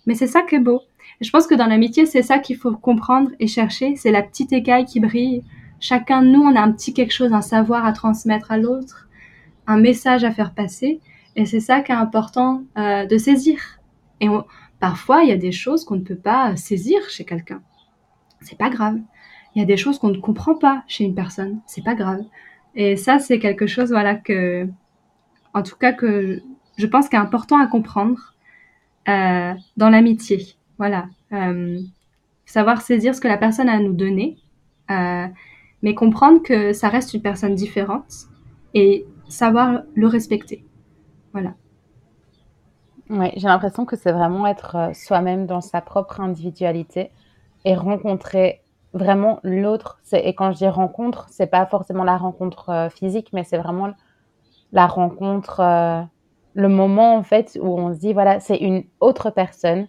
[0.06, 0.82] Mais c'est ça qui est beau.
[1.22, 3.96] Je pense que dans l'amitié, c'est ça qu'il faut comprendre et chercher.
[3.96, 5.44] C'est la petite écaille qui brille.
[5.80, 9.08] Chacun de nous, on a un petit quelque chose, un savoir à transmettre à l'autre,
[9.66, 11.00] un message à faire passer.
[11.38, 13.80] Et c'est ça qui est important euh, de saisir.
[14.20, 14.28] Et
[14.82, 17.62] parfois, il y a des choses qu'on ne peut pas saisir chez quelqu'un.
[18.42, 19.00] C'est pas grave.
[19.56, 21.60] Il y a des choses qu'on ne comprend pas chez une personne.
[21.66, 22.24] C'est pas grave.
[22.76, 24.68] Et ça, c'est quelque chose, voilà, que,
[25.54, 26.42] en tout cas, que
[26.78, 28.36] je pense qu'il est important à comprendre
[29.10, 30.56] euh, dans l'amitié.
[30.78, 31.06] Voilà.
[31.34, 31.80] Euh,
[32.46, 34.38] savoir saisir ce que la personne a à nous donner,
[34.90, 35.28] euh,
[35.82, 38.28] mais comprendre que ça reste une personne différente
[38.74, 40.66] et savoir le respecter.
[41.34, 41.54] Voilà.
[43.10, 47.12] Oui, j'ai l'impression que c'est vraiment être soi-même dans sa propre individualité
[47.66, 48.62] et rencontrer
[48.94, 50.00] vraiment l'autre.
[50.14, 53.94] Et quand je dis rencontre, c'est pas forcément la rencontre euh, physique, mais c'est vraiment
[54.72, 56.02] la rencontre, euh,
[56.54, 59.88] le moment en fait où on se dit voilà, c'est une autre personne,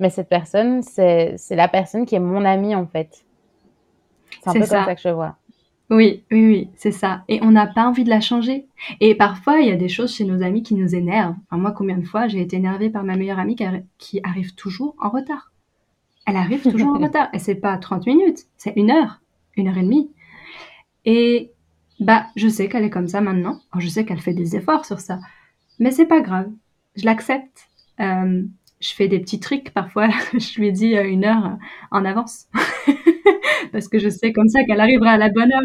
[0.00, 3.24] mais cette personne, c'est la personne qui est mon amie en fait.
[4.42, 4.76] C'est un peu ça.
[4.78, 5.36] comme ça que je vois.
[5.90, 7.22] Oui, oui, oui, c'est ça.
[7.28, 8.66] Et on n'a pas envie de la changer.
[9.00, 11.34] Et parfois, il y a des choses chez nos amis qui nous énervent.
[11.50, 13.56] moi, combien de fois j'ai été énervée par ma meilleure amie
[13.98, 15.51] qui arrive toujours en retard
[16.26, 17.28] elle arrive toujours en retard.
[17.32, 19.20] Et c'est pas 30 minutes, c'est une heure,
[19.56, 20.10] une heure et demie.
[21.04, 21.52] Et
[22.00, 23.60] bah, je sais qu'elle est comme ça maintenant.
[23.78, 25.18] je sais qu'elle fait des efforts sur ça.
[25.78, 26.50] Mais c'est pas grave.
[26.96, 27.68] Je l'accepte.
[28.00, 28.42] Euh,
[28.80, 30.08] je fais des petits trucs parfois.
[30.32, 31.56] je lui dis euh, une heure
[31.90, 32.46] en avance.
[33.72, 35.62] Parce que je sais comme ça qu'elle arrivera à la bonne heure.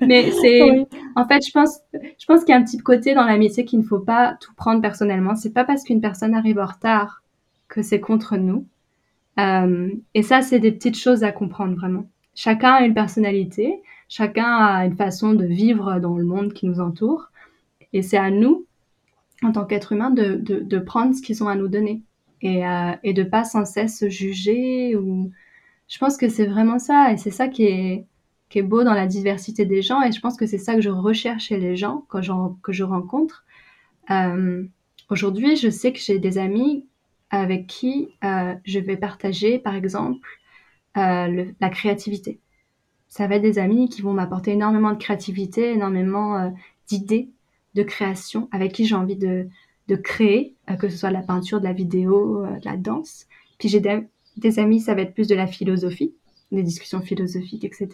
[0.00, 0.86] Mais c'est,
[1.16, 3.80] en fait, je pense, je pense qu'il y a un petit côté dans l'amitié qu'il
[3.80, 5.34] ne faut pas tout prendre personnellement.
[5.34, 7.22] C'est pas parce qu'une personne arrive en retard
[7.68, 8.66] que c'est contre nous.
[9.38, 12.08] Euh, et ça, c'est des petites choses à comprendre vraiment.
[12.34, 16.80] Chacun a une personnalité, chacun a une façon de vivre dans le monde qui nous
[16.80, 17.30] entoure.
[17.92, 18.66] Et c'est à nous,
[19.42, 22.02] en tant qu'être humain, de, de, prendre ce qu'ils ont à nous donner
[22.42, 24.96] et, euh, et de pas sans cesse se juger.
[24.96, 25.30] Ou...
[25.88, 28.06] Je pense que c'est vraiment ça, et c'est ça qui est,
[28.48, 30.02] qui est beau dans la diversité des gens.
[30.02, 32.20] Et je pense que c'est ça que je recherche chez les gens quand
[32.62, 33.44] que je rencontre.
[34.10, 34.64] Euh,
[35.10, 36.86] Aujourd'hui, je sais que j'ai des amis
[37.30, 40.26] avec qui euh, je vais partager, par exemple,
[40.96, 42.40] euh, la créativité.
[43.08, 46.50] Ça va être des amis qui vont m'apporter énormément de créativité, énormément euh,
[46.86, 47.30] d'idées
[47.74, 49.48] de création, avec qui j'ai envie de,
[49.88, 53.26] de créer, que ce soit de la peinture, de la vidéo, de la danse.
[53.58, 56.14] Puis j'ai des, des, amis, ça va être plus de la philosophie,
[56.50, 57.90] des discussions philosophiques, etc.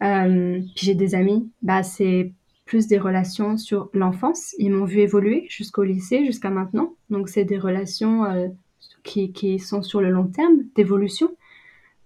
[0.00, 2.32] puis j'ai des amis, bah c'est
[2.72, 4.54] plus des relations sur l'enfance.
[4.56, 6.94] Ils m'ont vu évoluer jusqu'au lycée, jusqu'à maintenant.
[7.10, 8.48] Donc, c'est des relations euh,
[9.04, 11.28] qui, sont sur le long terme, d'évolution,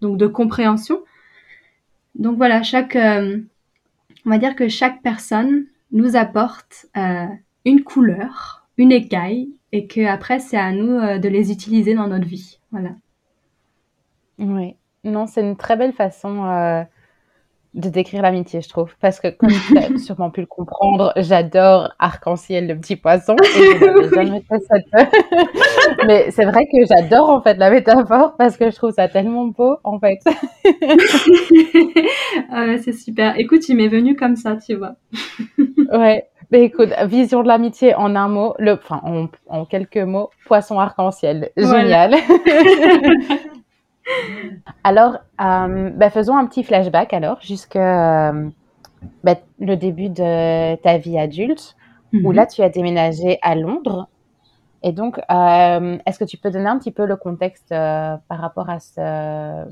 [0.01, 1.05] donc de compréhension.
[2.17, 3.39] Donc voilà, chaque, euh,
[4.25, 7.27] on va dire que chaque personne nous apporte euh,
[7.65, 12.27] une couleur, une écaille, et que après c'est à nous de les utiliser dans notre
[12.27, 12.59] vie.
[12.73, 12.91] Voilà.
[14.41, 14.75] Oui,
[15.05, 16.87] non, c'est une très belle façon
[17.77, 18.93] de décrire l'amitié, je trouve.
[19.01, 23.37] Parce que, comme tu as sûrement pu le comprendre, j'adore Arc-en-Ciel, le petit poisson.
[26.07, 29.47] Mais c'est vrai que j'adore, en fait, la métaphore parce que je trouve ça tellement
[29.47, 30.19] beau, en fait.
[32.51, 33.39] ah c'est super.
[33.39, 34.95] Écoute, il m'est venu comme ça, tu vois.
[35.93, 36.27] ouais.
[36.49, 39.01] Ben écoute, vision de l'amitié en un mot, le, enfin
[39.49, 42.15] en, quelques mots, poisson arc-en-ciel, génial.
[44.85, 48.49] Alors, euh, ben faisons un petit flashback alors jusque euh,
[49.25, 51.77] ben, le début de ta vie adulte,
[52.13, 52.33] où mhm.
[52.33, 54.09] là tu as déménagé à Londres.
[54.83, 58.71] Et donc, euh, est-ce que tu peux donner un petit peu le contexte par rapport
[58.71, 59.01] à ce,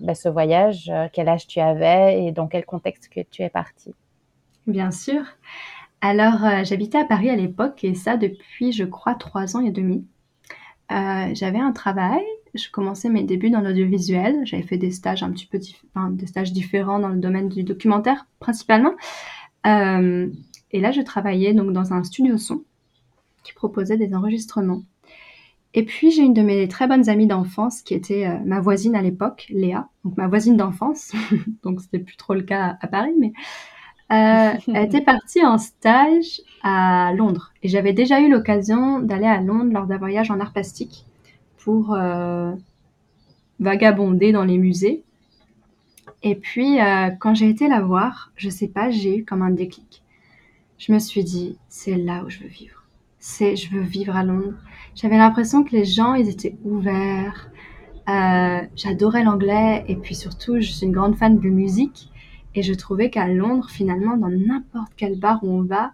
[0.05, 3.95] ben, ce voyage Quel âge tu avais et dans quel contexte que tu es partie?
[4.67, 5.23] Bien sûr.
[6.01, 9.71] Alors, euh, j'habitais à Paris à l'époque et ça depuis, je crois, trois ans et
[9.71, 10.07] demi.
[10.93, 12.23] Euh, j'avais un travail,
[12.55, 15.59] je commençais mes débuts dans l'audiovisuel, j'avais fait des stages un petit peu
[16.11, 18.93] des stages différents dans le domaine du documentaire principalement.
[19.67, 20.29] Euh,
[20.71, 22.63] et là, je travaillais donc dans un studio son
[23.43, 24.83] qui proposait des enregistrements.
[25.75, 29.03] Et puis, j'ai une de mes très bonnes amies d'enfance qui était ma voisine à
[29.03, 31.13] l'époque, Léa, donc ma voisine d'enfance.
[31.65, 33.33] donc, c'était plus trop le cas à Paris, mais
[34.13, 37.53] euh, elle était partie en stage à Londres.
[37.63, 41.05] Et j'avais déjà eu l'occasion d'aller à Londres lors d'un voyage en art plastique
[41.65, 42.53] pour euh,
[43.59, 45.03] vagabonder dans les musées.
[46.23, 49.51] Et puis, euh, quand j'ai été la voir, je sais pas, j'ai eu comme un
[49.51, 50.03] déclic.
[50.79, 52.83] Je me suis dit, c'est là où je veux vivre.
[53.19, 54.59] C'est, je veux vivre à Londres.
[54.95, 57.51] J'avais l'impression que les gens, ils étaient ouverts.
[58.07, 62.11] j'adorais l'anglais et puis surtout, je suis une grande fan de musique.
[62.55, 65.93] Et je trouvais qu'à Londres, finalement, dans n'importe quel bar où on va,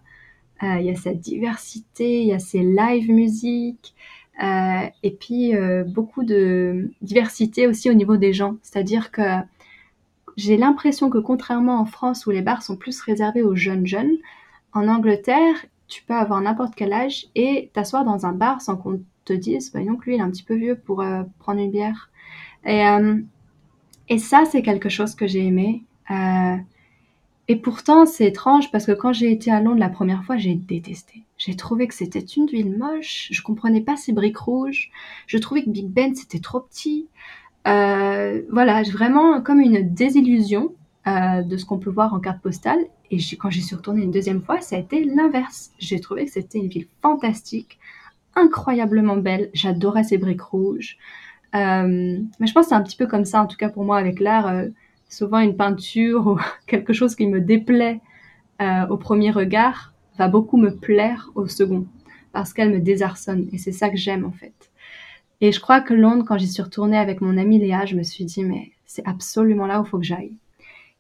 [0.63, 5.55] euh, il y a cette diversité, il y a ces live musique, euh, et puis
[5.55, 8.57] euh, beaucoup de diversité aussi au niveau des gens.
[8.63, 9.23] C'est-à-dire que
[10.37, 14.17] j'ai l'impression que contrairement en France où les bars sont plus réservés aux jeunes jeunes,
[14.73, 15.55] en Angleterre,
[15.89, 19.73] tu peux avoir n'importe quel âge et t'asseoir dans un bar sans qu'on te dise,
[19.73, 21.05] voyons que lui, il est un petit peu vieux pour
[21.41, 22.11] prendre une bière.
[22.65, 22.85] Et,
[24.09, 25.85] et ça, c'est quelque chose que j'ai aimé.
[26.11, 26.57] Euh,
[27.49, 30.55] et pourtant, c'est étrange parce que quand j'ai été à Londres la première fois, j'ai
[30.55, 31.23] détesté.
[31.41, 33.29] J'ai trouvé que c'était une ville moche.
[33.31, 34.91] Je comprenais pas ces briques rouges.
[35.27, 37.09] Je trouvais que Big Ben c'était trop petit.
[37.67, 40.75] Euh, voilà, vraiment comme une désillusion
[41.07, 42.81] euh, de ce qu'on peut voir en carte postale.
[43.11, 45.71] Et quand j'y suis retournée une deuxième fois, ça a été l'inverse.
[45.79, 47.79] J'ai trouvé que c'était une ville fantastique,
[48.37, 49.49] incroyablement belle.
[49.55, 50.99] J'adorais ces briques rouges.
[51.55, 53.97] mais je pense que c'est un petit peu comme ça, en tout cas pour moi,
[53.97, 54.67] avec l'art
[55.09, 58.03] souvent une peinture ou quelque chose qui me déplaît
[58.61, 61.87] euh, au premier regard va beaucoup me plaire au second
[62.33, 64.71] parce qu'elle me désarçonne et c'est ça que j'aime en fait.
[65.41, 68.03] Et je crois que Londres, quand j'y suis retournée avec mon amie Léa, je me
[68.03, 70.35] suis dit mais c'est absolument là où il faut que j'aille.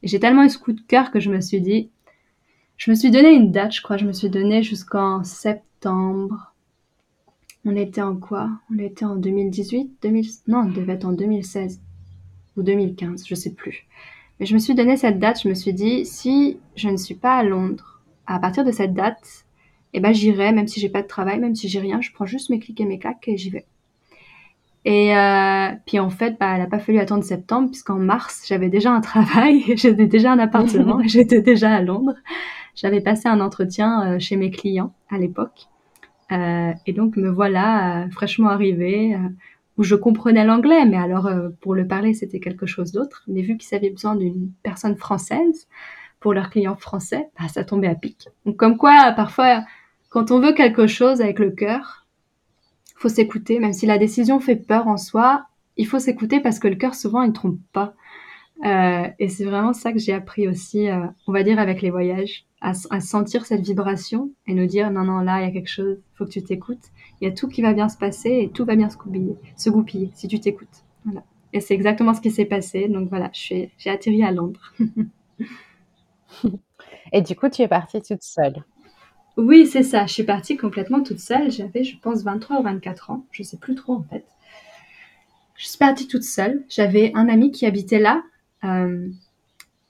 [0.02, 1.90] Et j'ai tellement eu ce coup de cœur que je me suis dit,
[2.78, 6.54] je me suis donné une date, je crois, je me suis donné jusqu'en septembre.
[7.66, 8.48] On était en quoi?
[8.72, 10.30] On était en 2018 2000...
[10.48, 11.82] Non, on devait être en 2016
[12.56, 13.86] ou 2015, je sais plus.
[14.38, 17.14] Mais je me suis donné cette date, je me suis dit, si je ne suis
[17.14, 17.99] pas à Londres,
[18.30, 19.44] à partir de cette date,
[19.92, 22.26] eh ben j'irai, même si j'ai pas de travail, même si j'ai rien, je prends
[22.26, 23.66] juste mes clics et mes claques et j'y vais.
[24.84, 28.68] Et euh, puis en fait, bah, elle n'a pas fallu attendre septembre, puisqu'en mars, j'avais
[28.68, 32.14] déjà un travail, j'avais déjà un appartement, j'étais déjà à Londres.
[32.76, 35.66] J'avais passé un entretien euh, chez mes clients à l'époque.
[36.30, 39.16] Euh, et donc me voilà fraîchement arrivée,
[39.76, 41.28] où je comprenais l'anglais, mais alors
[41.60, 43.24] pour le parler, c'était quelque chose d'autre.
[43.26, 45.66] Mais vu qu'ils avaient besoin d'une personne française
[46.20, 48.28] pour leurs clients français, bah, ça tombait à pic.
[48.46, 49.64] Donc comme quoi, parfois,
[50.10, 52.06] quand on veut quelque chose avec le cœur,
[52.96, 56.68] faut s'écouter, même si la décision fait peur en soi, il faut s'écouter parce que
[56.68, 57.94] le cœur, souvent, il trompe pas.
[58.66, 61.88] Euh, et c'est vraiment ça que j'ai appris aussi, euh, on va dire, avec les
[61.88, 65.70] voyages, à, sentir cette vibration et nous dire non, non, là, il y a quelque
[65.70, 66.90] chose, faut que tu t'écoutes.
[67.20, 69.36] Il y a tout qui va bien se passer et tout va bien se goupiller,
[69.56, 70.84] se goupiller si tu t'écoutes.
[71.54, 72.88] Et c'est exactement ce qui s'est passé.
[72.88, 74.74] Donc voilà, j'ai atterri à Londres.
[77.12, 78.64] et du coup, tu es partie toute seule
[79.36, 80.06] Oui, c'est ça.
[80.06, 81.50] Je suis partie complètement toute seule.
[81.50, 83.24] J'avais, je pense, 23 ou 24 ans.
[83.30, 84.24] Je sais plus trop en fait.
[85.56, 86.64] Je suis partie toute seule.
[86.68, 88.22] J'avais un ami qui habitait là,
[88.64, 89.08] euh,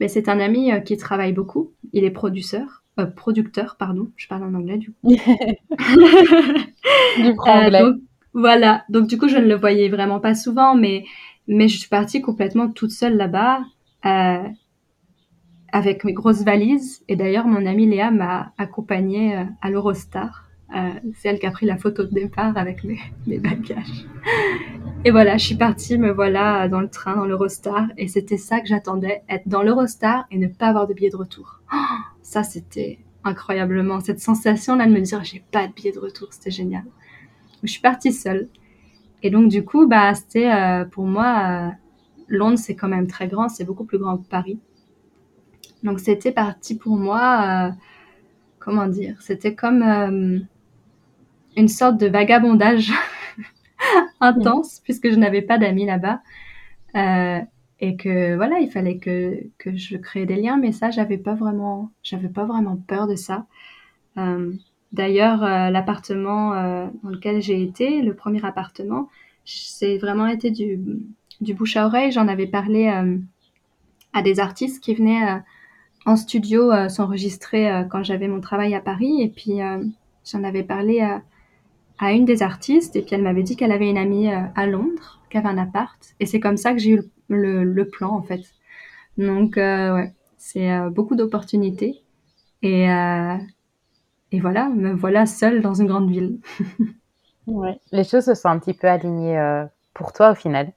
[0.01, 1.71] mais c'est un ami euh, qui travaille beaucoup.
[1.93, 2.83] Il est producteur.
[2.99, 4.11] Euh, producteur, pardon.
[4.17, 4.97] Je parle en anglais du coup.
[5.15, 5.15] du
[7.39, 7.83] anglais.
[8.35, 8.85] voilà.
[8.89, 11.05] Donc du coup, je ne le voyais vraiment pas souvent, mais
[11.47, 13.61] mais je suis partie complètement toute seule là-bas
[15.73, 17.03] avec mes grosses valises.
[17.09, 20.49] Et d'ailleurs, mon amie Léa m'a accompagnée à l'Eurostar.
[21.15, 22.85] c'est elle qui a pris la photo de départ avec
[23.27, 24.07] mes, bagages.
[25.05, 27.87] Et voilà, je suis partie, me voilà dans le train, dans l'Eurostar.
[27.97, 31.17] Et c'était ça que j'attendais, être dans l'Eurostar et ne pas avoir de billet de
[31.17, 31.61] retour.
[31.73, 31.77] Oh,
[32.23, 34.01] ça, c'était incroyablement.
[34.01, 36.85] Cette sensation-là de me dire, j'ai pas de billet de retour, c'était génial.
[37.63, 38.49] Je suis partie seule.
[39.23, 41.69] Et donc, du coup, bah, c'était euh, pour moi, euh,
[42.29, 44.59] Londres, c'est quand même très grand, c'est beaucoup plus grand que Paris.
[45.83, 47.69] Donc, c'était parti pour moi.
[47.69, 47.73] Euh,
[48.59, 50.47] comment dire, c'était comme
[51.57, 52.93] une sorte de vagabondage
[54.21, 56.21] intense puisque je n'avais pas d'amis là-bas.
[56.97, 57.41] Euh,
[57.83, 61.35] et que voilà, il fallait que, que je crée des liens, mais ça, j'avais pas
[61.35, 63.47] vraiment, j'avais pas vraiment peur de ça.
[64.19, 64.53] Euh,
[64.93, 69.09] D'ailleurs, euh, l'appartement euh, dans lequel j'ai été, le premier appartement,
[69.45, 70.81] c'est vraiment été du,
[71.41, 72.11] du bouche à oreille.
[72.11, 73.17] J'en avais parlé euh,
[74.13, 75.41] à des artistes qui venaient
[76.07, 79.59] en studio s'enregistrer quand j'avais mon travail à Paris, et puis
[80.25, 81.23] j'en avais parlé à,
[81.99, 85.21] à une des artistes, et puis elle m'avait dit qu'elle avait une amie à Londres,
[85.31, 88.23] qui avait un appart, et c'est comme ça que j'ai eu le, le, plan en
[88.23, 88.43] fait.
[89.19, 92.03] Donc ouais, c'est beaucoup d'opportunités.
[92.63, 92.89] Et,
[94.33, 96.39] et voilà, me voilà seule dans une grande ville.
[97.47, 97.79] ouais.
[97.93, 100.73] Les choses se sont un petit peu alignées euh, pour toi au final.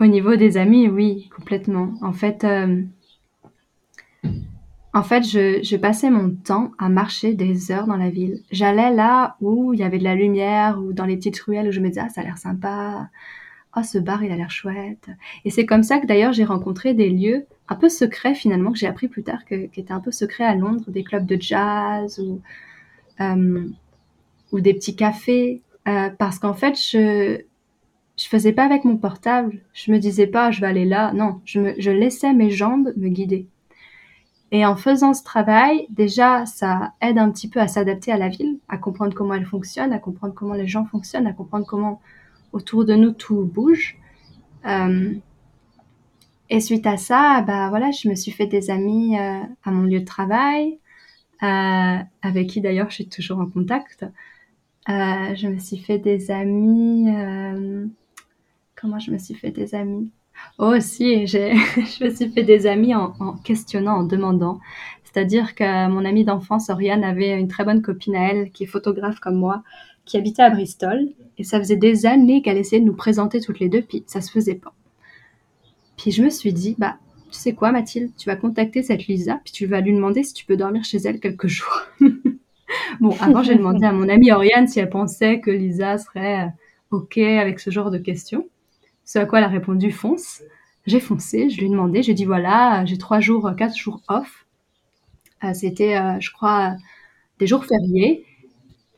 [0.00, 1.94] Au niveau des amis, oui, complètement.
[2.02, 2.82] En fait, euh,
[4.94, 8.42] en fait, je, passais mon temps à marcher des heures dans la ville.
[8.50, 11.72] J'allais là où il y avait de la lumière ou dans les petites ruelles où
[11.72, 13.10] je me disais ah ça a l'air sympa,
[13.76, 15.10] oh ce bar il a l'air chouette.
[15.44, 18.78] Et c'est comme ça que d'ailleurs j'ai rencontré des lieux un peu secrets finalement que
[18.78, 21.36] j'ai appris plus tard que, qui étaient un peu secrets à Londres, des clubs de
[21.40, 22.40] jazz ou
[23.20, 23.68] euh,
[24.52, 27.42] des petits cafés, euh, parce qu'en fait je
[28.16, 31.40] je faisais pas avec mon portable, je me disais pas je vais aller là, non,
[31.44, 33.46] je laissais mes jambes me guider.
[34.50, 38.28] Et en faisant ce travail, déjà, ça aide un petit peu à s'adapter à la
[38.28, 42.00] ville, à comprendre comment elle fonctionne, à comprendre comment les gens fonctionnent, à comprendre comment
[42.52, 43.98] autour de nous tout bouge.
[44.66, 45.14] Euh,
[46.50, 49.82] et suite à ça, bah voilà, je me suis fait des amis euh, à mon
[49.82, 50.78] lieu de travail,
[51.42, 54.06] euh, avec qui d'ailleurs je suis toujours en contact.
[54.86, 57.06] Je me suis fait des amis.
[58.74, 60.10] Comment je me suis fait des amis?
[60.58, 64.60] Oh, si, je me suis fait des amis en, en questionnant, en demandant.
[65.04, 68.66] C'est-à-dire que mon amie d'enfance, Oriane, avait une très bonne copine à elle, qui est
[68.66, 69.62] photographe comme moi,
[70.04, 71.08] qui habitait à Bristol.
[71.38, 74.20] Et ça faisait des années qu'elle essayait de nous présenter toutes les deux, puis ça
[74.20, 74.74] se faisait pas.
[75.96, 76.96] Puis je me suis dit, bah,
[77.30, 80.34] tu sais quoi, Mathilde, tu vas contacter cette Lisa, puis tu vas lui demander si
[80.34, 81.82] tu peux dormir chez elle quelques jours.
[83.00, 86.48] bon, avant, j'ai demandé à mon amie Oriane si elle pensait que Lisa serait euh,
[86.90, 88.46] OK avec ce genre de questions.
[89.08, 90.42] Ce à quoi elle a répondu fonce.
[90.86, 94.44] J'ai foncé, je lui ai demandé, j'ai dit voilà, j'ai trois jours, quatre jours off.
[95.42, 96.76] Euh, C'était, euh, je crois,
[97.38, 98.26] des jours fériés.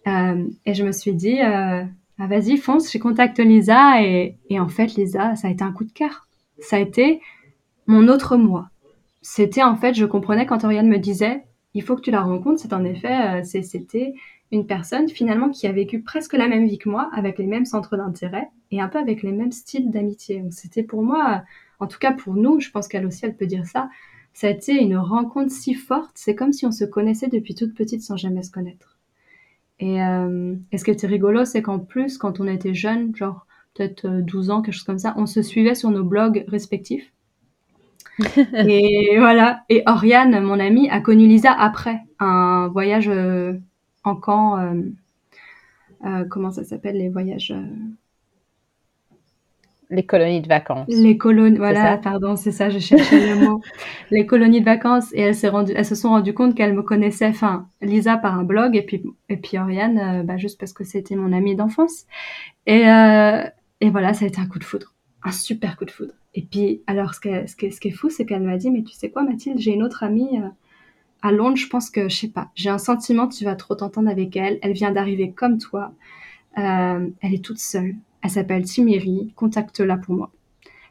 [0.08, 1.84] Euh, et je me suis dit, euh,
[2.18, 4.02] ah, vas-y, fonce, j'ai contacté Lisa.
[4.02, 6.26] Et, et, en fait, Lisa, ça a été un coup de cœur.
[6.58, 7.20] Ça a été
[7.86, 8.68] mon autre moi.
[9.22, 11.44] C'était en fait, je comprenais quand Oriane me disait,
[11.74, 12.61] il faut que tu la rencontres.
[12.61, 14.14] C'est en effet, euh, c'était
[14.53, 17.66] une personne finalement qui a vécu presque la même vie que moi, avec les mêmes
[17.66, 20.44] centres d'intérêt et un peu avec les mêmes styles d'amitié.
[20.51, 21.42] C'était pour moi,
[21.78, 23.88] en tout cas pour nous, je pense qu'elle aussi, elle peut dire ça,
[24.32, 26.12] ça a été une rencontre si forte.
[26.14, 28.98] C'est comme si on se connaissait depuis toute petite sans jamais se connaître.
[29.78, 33.46] Et, euh, et ce qui était rigolo, c'est qu'en plus, quand on était jeune, genre
[33.74, 37.12] peut-être 12 ans, quelque chose comme ça, on se suivait sur nos blogs respectifs.
[38.36, 39.62] et voilà.
[39.68, 43.55] Et Oriane, mon amie, a connu Lisa après un voyage euh,
[44.05, 44.59] en camp.
[44.59, 44.82] Euh,
[46.05, 47.55] euh, comment ça s'appelle les voyages
[49.90, 50.86] les colonies de vacances.
[50.88, 53.61] Les colonies, voilà, pardon, c'est ça, je cherchais le mot.
[54.12, 57.26] Les colonies de vacances, et elles, rendu, elles se sont rendues compte qu'elles me connaissaient,
[57.26, 60.84] enfin, Lisa par un blog, et puis, et puis Oriane, euh, bah, juste parce que
[60.84, 62.07] c'était mon amie d'enfance.
[62.66, 63.42] Et, euh,
[63.80, 64.94] et voilà, ça a été un coup de foudre.
[65.24, 66.14] Un super coup de foudre.
[66.34, 68.70] Et puis, alors, ce, que, ce, qui, ce qui est fou, c'est qu'elle m'a dit,
[68.70, 70.48] mais tu sais quoi, Mathilde, j'ai une autre amie euh,
[71.22, 74.08] à Londres, je pense que, je sais pas, j'ai un sentiment tu vas trop t'entendre
[74.08, 74.58] avec elle.
[74.62, 75.92] Elle vient d'arriver comme toi.
[76.58, 80.30] Euh, elle est toute seule elle s'appelle Timéry, contacte-la pour moi.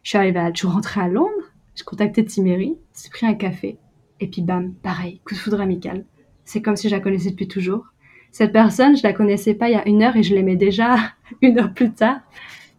[0.04, 1.30] Je suis arrivée à, je rentrée à Londres,
[1.76, 3.78] j'ai contacté Timéry, j'ai pris un café,
[4.20, 6.06] et puis bam, pareil, coup de foudre amical.
[6.46, 7.86] C'est comme si je la connaissais depuis toujours.
[8.32, 10.96] Cette personne, je la connaissais pas il y a une heure et je l'aimais déjà
[11.42, 12.20] une heure plus tard.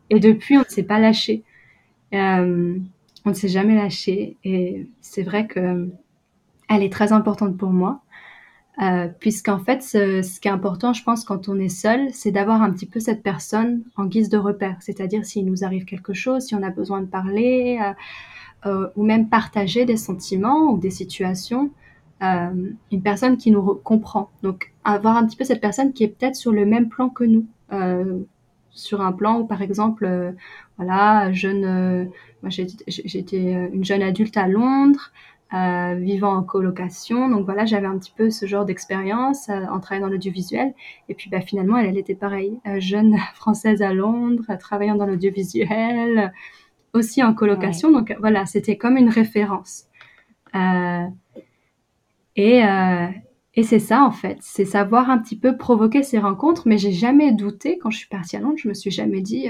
[0.08, 1.44] Et depuis, on ne s'est pas lâché.
[2.12, 2.78] Euh,
[3.24, 4.36] on ne s'est jamais lâché.
[4.42, 5.88] Et c'est vrai que
[6.70, 8.00] elle est très importante pour moi.
[8.80, 12.62] Euh, puisqu'en fait, ce, qui est important, je pense, quand on est seul, c'est d'avoir
[12.62, 14.76] un petit peu cette personne en guise de repère.
[14.80, 17.92] C'est-à-dire s'il nous arrive quelque chose, si on a besoin de parler, euh,
[18.70, 21.70] euh, ou même partager des sentiments ou des situations,
[22.22, 24.30] une personne qui nous comprend.
[24.42, 27.24] Donc, avoir un petit peu cette personne qui est peut-être sur le même plan que
[27.24, 27.46] nous.
[28.72, 30.34] Sur un plan où, par exemple,
[30.76, 32.10] voilà, jeune,
[32.42, 35.12] moi j'étais une jeune adulte à Londres,
[35.52, 37.28] euh, vivant en colocation.
[37.28, 40.74] Donc voilà, j'avais un petit peu ce genre d'expérience euh, en travaillant dans l'audiovisuel.
[41.08, 45.06] Et puis bah, finalement, elle, elle était pareille, euh, jeune française à Londres, travaillant dans
[45.06, 46.32] l'audiovisuel,
[46.92, 47.88] aussi en colocation.
[47.88, 47.94] Ouais.
[47.94, 49.86] Donc voilà, c'était comme une référence.
[52.36, 52.62] Et,
[53.54, 56.90] et c'est ça en fait, c'est savoir un petit peu provoquer ces rencontres, mais j'ai
[56.90, 59.48] jamais douté quand je suis partie à Londres, je me suis jamais dit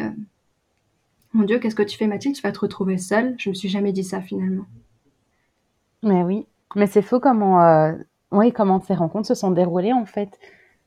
[1.32, 3.34] mon Dieu, qu'est-ce que tu fais Mathilde, tu vas te retrouver seule.
[3.38, 4.66] Je me suis jamais dit ça finalement.
[6.03, 6.46] Mais oui,
[6.76, 7.92] mais c'est faux comment, euh,
[8.30, 10.38] oui, comment ces rencontres se sont déroulées en fait.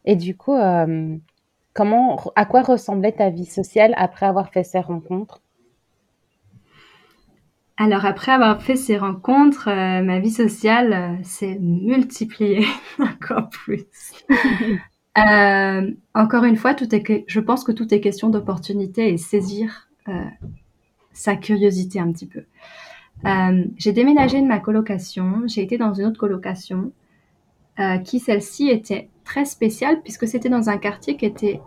[0.06, 1.16] Et du coup, euh,
[1.74, 5.42] comment, à quoi ressemblait ta vie sociale après avoir fait ces rencontres?
[7.78, 12.66] Alors après avoir fait ces rencontres, euh, ma vie sociale s'est multipliée
[13.00, 13.86] encore plus.
[16.16, 19.90] Encore une fois, tout est, je pense que tout est question d'opportunité et saisir
[21.12, 22.46] sa curiosité un petit peu.
[23.78, 26.92] J'ai déménagé de ma colocation, j'ai été dans une autre colocation
[28.04, 31.62] qui celle-ci était très spéciale puisque c'était dans un quartier qui était,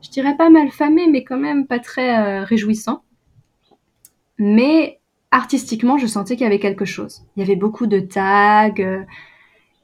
[0.00, 3.02] je dirais pas mal famé, mais quand même pas très réjouissant.
[4.38, 5.00] Mais
[5.32, 7.24] artistiquement, je sentais qu'il y avait quelque chose.
[7.36, 8.72] Il y avait beaucoup de tags.
[8.78, 9.02] Euh,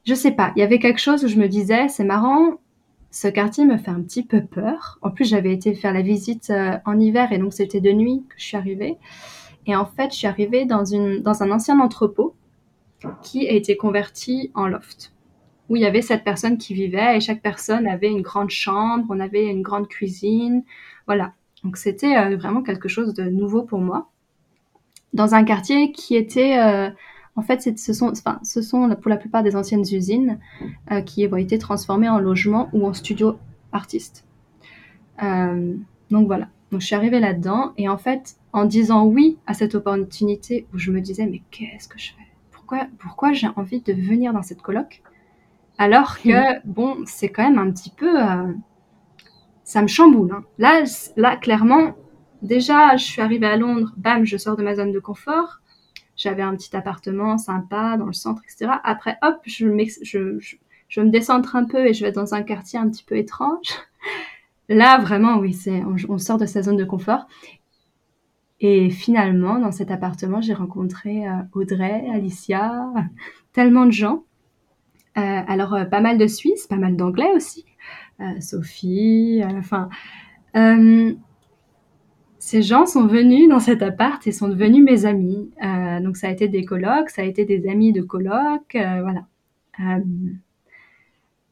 [0.05, 2.53] je sais pas, il y avait quelque chose où je me disais, c'est marrant,
[3.11, 4.99] ce quartier me fait un petit peu peur.
[5.01, 8.23] En plus, j'avais été faire la visite euh, en hiver et donc c'était de nuit
[8.29, 8.97] que je suis arrivée.
[9.65, 12.35] Et en fait, je suis arrivée dans, une, dans un ancien entrepôt
[13.21, 15.13] qui a été converti en loft,
[15.69, 19.05] où il y avait cette personne qui vivait et chaque personne avait une grande chambre,
[19.09, 20.63] on avait une grande cuisine.
[21.05, 21.33] Voilà.
[21.63, 24.09] Donc c'était euh, vraiment quelque chose de nouveau pour moi
[25.13, 26.89] dans un quartier qui était euh,
[27.35, 30.39] en fait, ce sont, enfin, ce sont pour la plupart des anciennes usines
[30.91, 33.37] euh, qui ont été transformées en logement ou en studio
[33.71, 34.25] artiste.
[35.19, 36.47] Donc voilà.
[36.71, 40.77] Donc je suis arrivée là-dedans et en fait, en disant oui à cette opportunité où
[40.77, 42.27] je me disais mais qu'est-ce que je fais?
[42.51, 45.01] Pourquoi, pourquoi j'ai envie de venir dans cette coloc?
[45.77, 48.13] Alors que bon, c'est quand même un petit peu,
[49.63, 50.31] ça me chamboule.
[50.33, 50.43] Hein.
[50.57, 50.83] Là,
[51.15, 51.95] là clairement,
[52.41, 55.61] déjà, je suis arrivée à Londres, bam, je sors de ma zone de confort.
[56.15, 58.73] J'avais un petit appartement sympa dans le centre, etc.
[58.83, 59.67] Après, hop, je,
[60.01, 60.37] je,
[60.89, 63.67] je, me décentre un peu et je vais dans un quartier un petit peu étrange.
[64.69, 67.27] Là, vraiment, oui, c'est, on, sort de sa zone de confort.
[68.61, 72.91] Et finalement, dans cet appartement, j'ai rencontré euh, Audrey, Alicia,
[73.53, 74.23] tellement de gens.
[75.17, 77.65] Euh, alors, euh, pas mal de Suisses, pas mal d'Anglais aussi.
[78.41, 79.87] Sophie, enfin
[82.37, 85.49] ces gens sont venus dans cet appart et sont devenus mes amis.
[86.01, 89.23] Donc ça a été des colocs, ça a été des amis de colocs, voilà.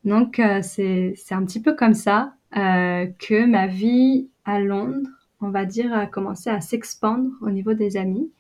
[0.04, 5.94] Donc c'est un petit peu comme ça que ma vie à Londres, on va dire,
[5.94, 8.32] a commencé à s'expandre au niveau des amis.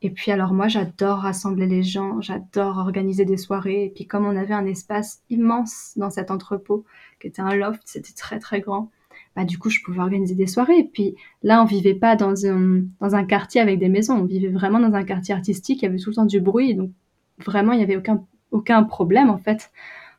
[0.00, 3.84] et puis alors moi j'adore rassembler les gens, j'adore organiser des soirées.
[3.86, 6.84] Et puis comme on avait un espace immense dans cet entrepôt,
[7.20, 8.90] qui était un loft, c'était très très grand.
[9.36, 10.78] Bah, du coup, je pouvais organiser des soirées.
[10.78, 14.14] Et puis là, on vivait pas dans un, dans un quartier avec des maisons.
[14.14, 15.82] On vivait vraiment dans un quartier artistique.
[15.82, 16.74] Il y avait tout le temps du bruit.
[16.74, 16.90] Donc,
[17.38, 19.70] vraiment, il n'y avait aucun, aucun problème, en fait,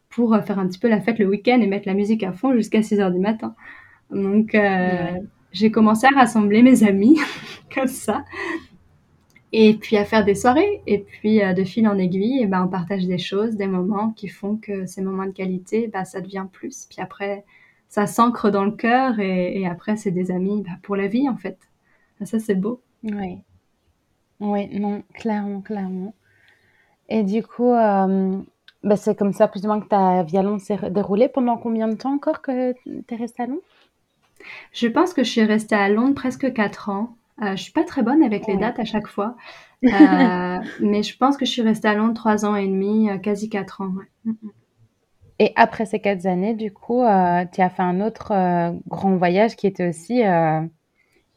[0.08, 2.32] pour euh, faire un petit peu la fête le week-end et mettre la musique à
[2.32, 3.56] fond jusqu'à 6 heures du matin.
[4.12, 5.20] Donc, euh,
[5.52, 7.20] j'ai commencé à rassembler mes amis
[7.74, 8.24] comme ça.
[9.52, 10.82] Et puis à faire des soirées.
[10.88, 14.12] Et puis euh, de fil en aiguille, et ben, on partage des choses, des moments
[14.12, 16.86] qui font que ces moments de qualité, bah, ça devient plus.
[16.90, 17.46] Puis après,
[17.88, 21.38] ça s'ancre dans le cœur et, après c'est des amis bah, pour la vie en
[21.38, 21.58] fait.
[22.24, 22.82] Ça c'est beau.
[23.04, 23.40] Oui.
[24.40, 26.14] Oui, non, clairement, clairement.
[27.10, 28.38] Et du coup, euh,
[28.84, 31.28] bah, c'est comme ça plus ou moins que ta vie à Londres s'est déroulée.
[31.28, 33.62] Pendant combien de temps encore que tu es restée à Londres?
[34.74, 37.16] Je pense que je suis restée à Londres presque 4 ans.
[37.42, 39.36] Euh, je suis pas très bonne avec les dates à chaque fois.
[39.82, 43.18] Euh, mais je pense que je suis restée à Londres 3 ans et demi, euh,
[43.18, 43.94] quasi 4 ans.
[44.26, 44.52] Mm, mm.
[45.40, 48.34] Et après ces quatre années, du coup, euh, tu as fait un autre
[48.90, 50.70] grand voyage qui était aussi ben,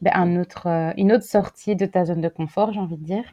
[0.02, 3.32] un autre, une autre sortie de ta zone de confort, j'ai envie de dire.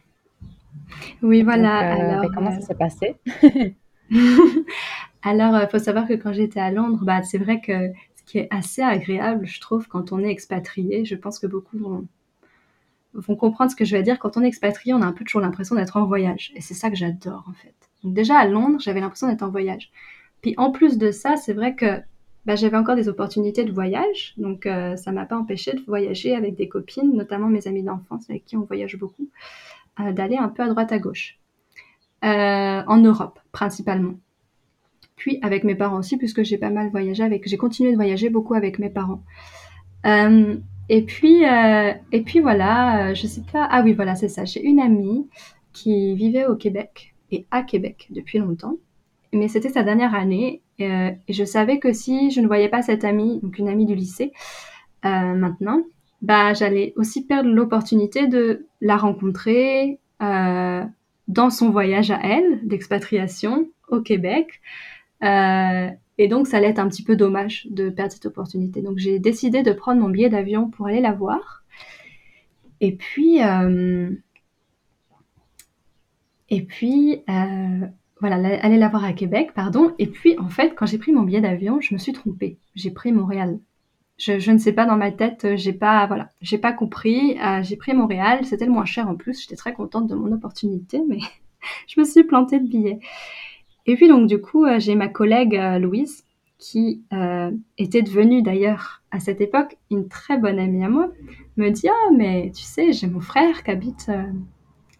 [1.24, 1.96] Oui, voilà.
[1.96, 3.16] Ben, alors, comment ça s'est passé?
[5.24, 7.92] Alors, il faut savoir que quand j'étais à Londres, bah, c'est vrai que
[8.30, 13.36] qui est assez agréable, je trouve, quand on est expatrié, je pense que beaucoup vont,
[13.36, 14.20] comprendre ce que je vais dire.
[14.20, 16.52] Quand on est expatrié, on a un peu toujours l'impression d'être en voyage.
[16.56, 17.74] Et c'est ça que j'adore, en fait.
[18.04, 19.92] Donc déjà, à Londres, j'avais l'impression d'être en voyage.
[20.42, 22.02] Puis en plus de ça, c'est vrai que
[22.46, 26.36] bah, j'avais encore des opportunités de voyage, donc euh, ça m'a pas empêché de voyager
[26.36, 29.30] avec des copines, notamment mes amies d'enfance avec qui on voyage beaucoup,
[30.00, 31.38] euh, d'aller un peu à droite à gauche,
[32.24, 34.14] euh, en Europe principalement.
[35.20, 38.30] Puis avec mes parents aussi, puisque j'ai pas mal voyagé avec, j'ai continué de voyager
[38.30, 39.22] beaucoup avec mes parents.
[40.06, 41.44] et puis
[42.12, 45.28] et puis voilà, je sais pas, ah oui voilà c'est ça, j'ai une amie
[45.74, 48.78] qui vivait au Québec et à Québec depuis longtemps
[49.34, 52.82] mais c'était sa dernière année euh, et je savais que si je ne voyais pas
[52.82, 54.32] cette amie, donc une amie du lycée,
[55.06, 55.84] euh, maintenant,
[56.22, 60.84] bah j'allais aussi perdre l'opportunité de la rencontrer euh,
[61.28, 64.62] dans son voyage à elle d'expatriation au Québec.
[65.24, 68.82] Euh, et donc, ça allait être un petit peu dommage de perdre cette opportunité.
[68.82, 71.64] Donc, j'ai décidé de prendre mon billet d'avion pour aller la voir.
[72.82, 74.10] Et puis, euh,
[76.50, 77.88] et puis, euh,
[78.20, 79.94] voilà, aller la voir à Québec, pardon.
[79.98, 82.58] Et puis, en fait, quand j'ai pris mon billet d'avion, je me suis trompée.
[82.76, 83.60] J'ai pris Montréal.
[84.18, 87.38] Je, ne sais pas dans ma tête, j'ai pas, voilà, j'ai pas compris.
[87.62, 89.40] j'ai pris Montréal, c'était le moins cher en plus.
[89.42, 91.20] J'étais très contente de mon opportunité, mais
[91.88, 93.00] je me suis plantée de billet.
[93.90, 96.24] Et puis donc du coup, euh, j'ai ma collègue euh, Louise
[96.60, 101.10] qui euh, était devenue d'ailleurs à cette époque une très bonne amie à moi,
[101.58, 104.12] me dit ah mais tu sais j'ai mon frère qui habite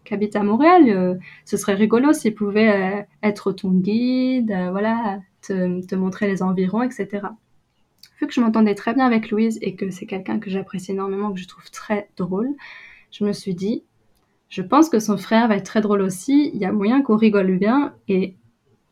[0.06, 5.94] qui habite à Montréal, ce serait rigolo s'il pouvait être ton guide, voilà, te, te,
[5.94, 7.28] montrer les environs, etc.
[8.20, 11.32] Vu que je m'entendais très bien avec Louise et que c'est quelqu'un que j'apprécie énormément,
[11.32, 12.50] que je trouve très drôle,
[13.12, 13.84] je me suis dit,
[14.50, 17.18] je pense que son frère va être très drôle aussi, il y a moyen qu'on
[17.18, 18.34] rigole bien et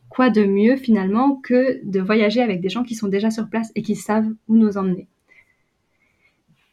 [0.09, 3.71] quoi de mieux finalement que de voyager avec des gens qui sont déjà sur place
[3.75, 5.07] et qui savent où nous emmener.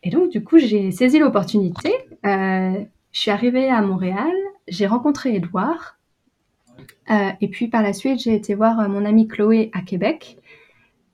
[0.02, 1.92] Et donc du coup, j'ai saisi l'opportunité.
[2.26, 4.32] Euh, je suis arrivée à Montréal,
[4.68, 5.98] j'ai rencontré Edouard.
[7.10, 10.36] Euh, et puis par la suite, j'ai été voir mon amie Chloé à Québec.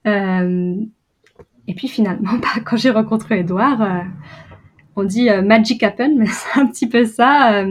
[0.07, 0.75] Euh,
[1.69, 4.05] et puis finalement, bah, quand j'ai rencontré Edouard,
[4.97, 7.65] on dit magic happen, mais c'est un petit peu ça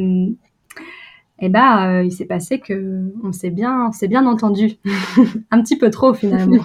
[1.42, 4.74] eh ben euh, il s'est passé que on s'est bien, s'est bien entendu,
[5.52, 6.62] un petit peu trop finalement.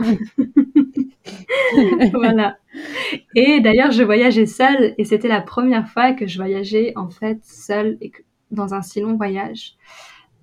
[2.12, 2.56] voilà.
[3.34, 7.38] Et d'ailleurs, je voyageais seule et c'était la première fois que je voyageais en fait
[7.42, 8.12] seule et
[8.50, 9.76] dans un si long voyage.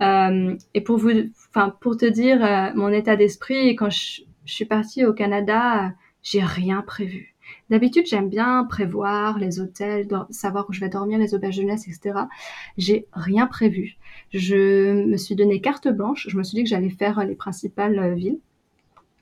[0.02, 1.12] Euh, et pour vous,
[1.50, 5.94] enfin pour te dire euh, mon état d'esprit, quand je, je, suis partie au Canada,
[6.24, 7.36] j'ai rien prévu.
[7.70, 12.22] D'habitude, j'aime bien prévoir les hôtels, savoir où je vais dormir, les auberges jeunesse, etc.
[12.78, 13.98] J'ai rien prévu.
[14.34, 16.28] Je me suis donné carte blanche.
[16.30, 18.40] Je me suis dit que j'allais faire les principales euh, villes.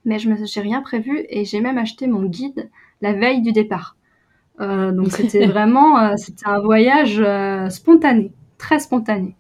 [0.05, 2.70] Mais je n'ai rien prévu et j'ai même acheté mon guide
[3.01, 3.95] la veille du départ.
[4.60, 7.22] Euh, donc c'était vraiment euh, c'était un voyage
[7.70, 9.36] spontané, très spontané.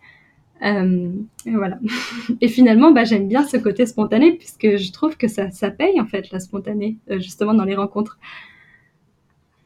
[0.61, 1.79] et voilà.
[2.41, 5.99] et finalement, bah, j'aime bien ce côté spontané puisque je trouve que ça, ça paye
[6.01, 8.19] en fait la spontanée, justement dans les rencontres.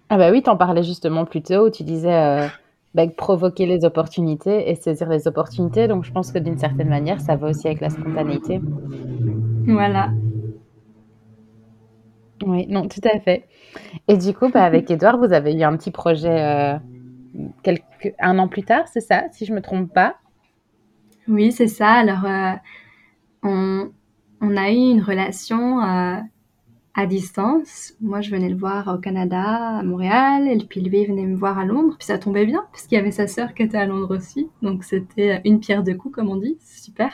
[0.10, 2.50] Ah bah oui, tu en parlais justement plus tôt, où tu disais
[2.98, 5.88] euh, bah, provoquer les opportunités et saisir les opportunités.
[5.88, 8.62] Donc je pense que d'une certaine manière, ça va aussi avec la spontanéité.
[9.68, 10.12] Voilà.
[12.46, 13.46] Oui, non, tout à fait.
[14.08, 16.78] Et du coup, bah, avec Edouard, vous avez eu un petit projet euh,
[18.20, 20.16] un an plus tard, c'est ça, si je ne me trompe pas?
[21.28, 21.92] Oui, c'est ça.
[21.92, 22.54] Alors, euh,
[23.44, 23.92] on,
[24.42, 25.80] on, a eu une relation
[26.96, 27.96] à distance.
[28.02, 31.58] Moi, je venais le voir au Canada, à Montréal, et puis lui venait me voir
[31.58, 31.96] à Londres.
[31.98, 34.50] Puis ça tombait bien, puisqu'il y avait sa sœur qui était à Londres aussi.
[34.62, 36.58] Donc c'était une pierre deux coups, comme on dit.
[36.62, 37.12] Super.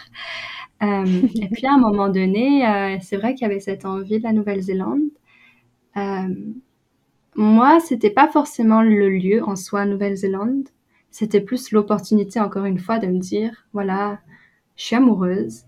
[0.83, 1.05] Euh,
[1.41, 4.23] et puis à un moment donné, euh, c'est vrai qu'il y avait cette envie de
[4.23, 5.01] la Nouvelle-Zélande.
[5.95, 6.35] Euh,
[7.35, 10.67] moi, c'était pas forcément le lieu en soi, Nouvelle-Zélande.
[11.09, 14.19] C'était plus l'opportunité, encore une fois, de me dire, voilà,
[14.75, 15.63] je suis amoureuse.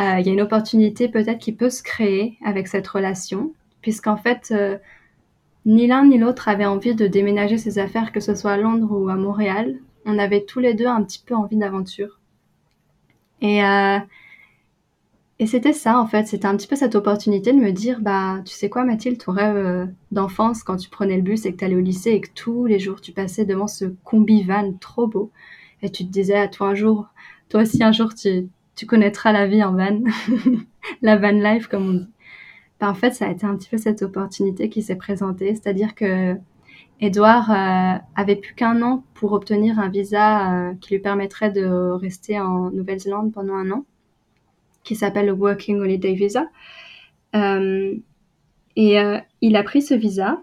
[0.00, 4.16] Euh, il y a une opportunité peut-être qui peut se créer avec cette relation, puisqu'en
[4.16, 4.78] fait, euh,
[5.66, 8.90] ni l'un ni l'autre avait envie de déménager ses affaires, que ce soit à Londres
[8.90, 9.76] ou à Montréal.
[10.04, 12.20] On avait tous les deux un petit peu envie d'aventure.
[13.40, 13.98] Et, euh,
[15.38, 16.26] et c'était ça, en fait.
[16.26, 19.32] C'était un petit peu cette opportunité de me dire, bah, tu sais quoi, Mathilde, ton
[19.32, 22.30] rêve d'enfance, quand tu prenais le bus et que tu allais au lycée et que
[22.34, 25.30] tous les jours tu passais devant ce combi van trop beau,
[25.82, 27.08] et tu te disais à toi un jour,
[27.48, 30.00] toi aussi un jour, tu, tu connaîtras la vie en van,
[31.02, 32.08] la van life comme on dit.
[32.80, 35.94] Ben, en fait, ça a été un petit peu cette opportunité qui s'est présentée, c'est-à-dire
[35.94, 36.36] que
[37.00, 41.64] Edouard euh, avait plus qu'un an pour obtenir un visa euh, qui lui permettrait de
[41.92, 43.84] rester en Nouvelle-Zélande pendant un an,
[44.82, 46.48] qui s'appelle le Working Holiday Visa.
[47.34, 47.94] Euh,
[48.76, 48.96] et
[49.40, 50.42] il a pris ce visa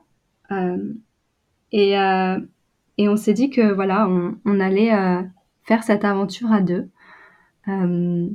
[1.74, 4.92] et, et on s'est dit que voilà, on, on allait
[5.64, 6.90] faire cette aventure à deux.
[7.68, 8.28] Euh,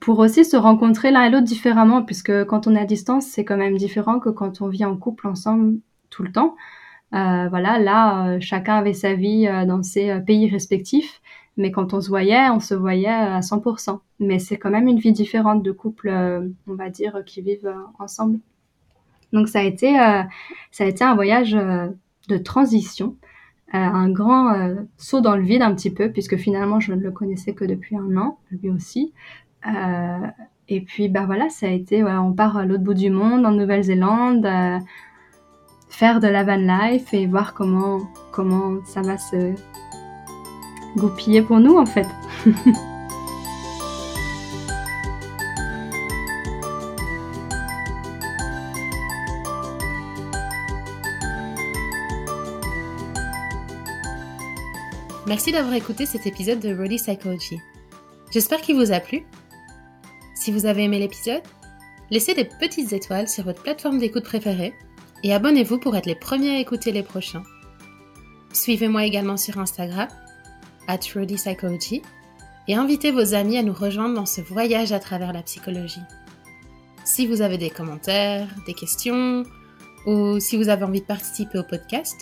[0.00, 3.44] pour aussi se rencontrer l'un et l'autre différemment, puisque quand on est à distance, c'est
[3.44, 5.78] quand même différent que quand on vit en couple ensemble
[6.10, 6.56] tout le temps.
[7.14, 11.20] Euh, voilà, là, euh, chacun avait sa vie dans ses pays respectifs,
[11.56, 14.00] mais quand on se voyait, on se voyait à 100%.
[14.20, 18.38] Mais c'est quand même une vie différente de couple, on va dire, qui vivent ensemble.
[19.32, 19.94] Donc ça a été,
[20.70, 21.52] ça a été un voyage
[22.28, 23.16] de transition
[23.72, 27.10] un grand euh, saut dans le vide un petit peu, puisque finalement je ne le
[27.10, 29.12] connaissais que depuis un an, lui aussi.
[29.66, 30.26] Euh,
[30.68, 33.52] et puis bah voilà, ça a été, on part à l'autre bout du monde, en
[33.52, 34.46] Nouvelle-Zélande,
[35.88, 38.00] faire de la van life et voir comment,
[38.32, 39.54] comment ça va se
[40.96, 42.06] goupiller pour nous en fait.
[55.28, 57.60] Merci d'avoir écouté cet épisode de Rody Psychology.
[58.32, 59.26] J'espère qu'il vous a plu.
[60.34, 61.42] Si vous avez aimé l'épisode,
[62.10, 64.72] laissez des petites étoiles sur votre plateforme d'écoute préférée
[65.22, 67.42] et abonnez-vous pour être les premiers à écouter les prochains.
[68.54, 70.08] Suivez-moi également sur Instagram,
[70.86, 72.00] at Psychology,
[72.66, 76.00] et invitez vos amis à nous rejoindre dans ce voyage à travers la psychologie.
[77.04, 79.42] Si vous avez des commentaires, des questions,
[80.06, 82.16] ou si vous avez envie de participer au podcast,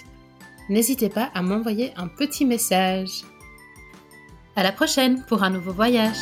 [0.68, 3.24] n'hésitez pas à m'envoyer un petit message.
[4.54, 6.16] À la prochaine pour un nouveau voyage!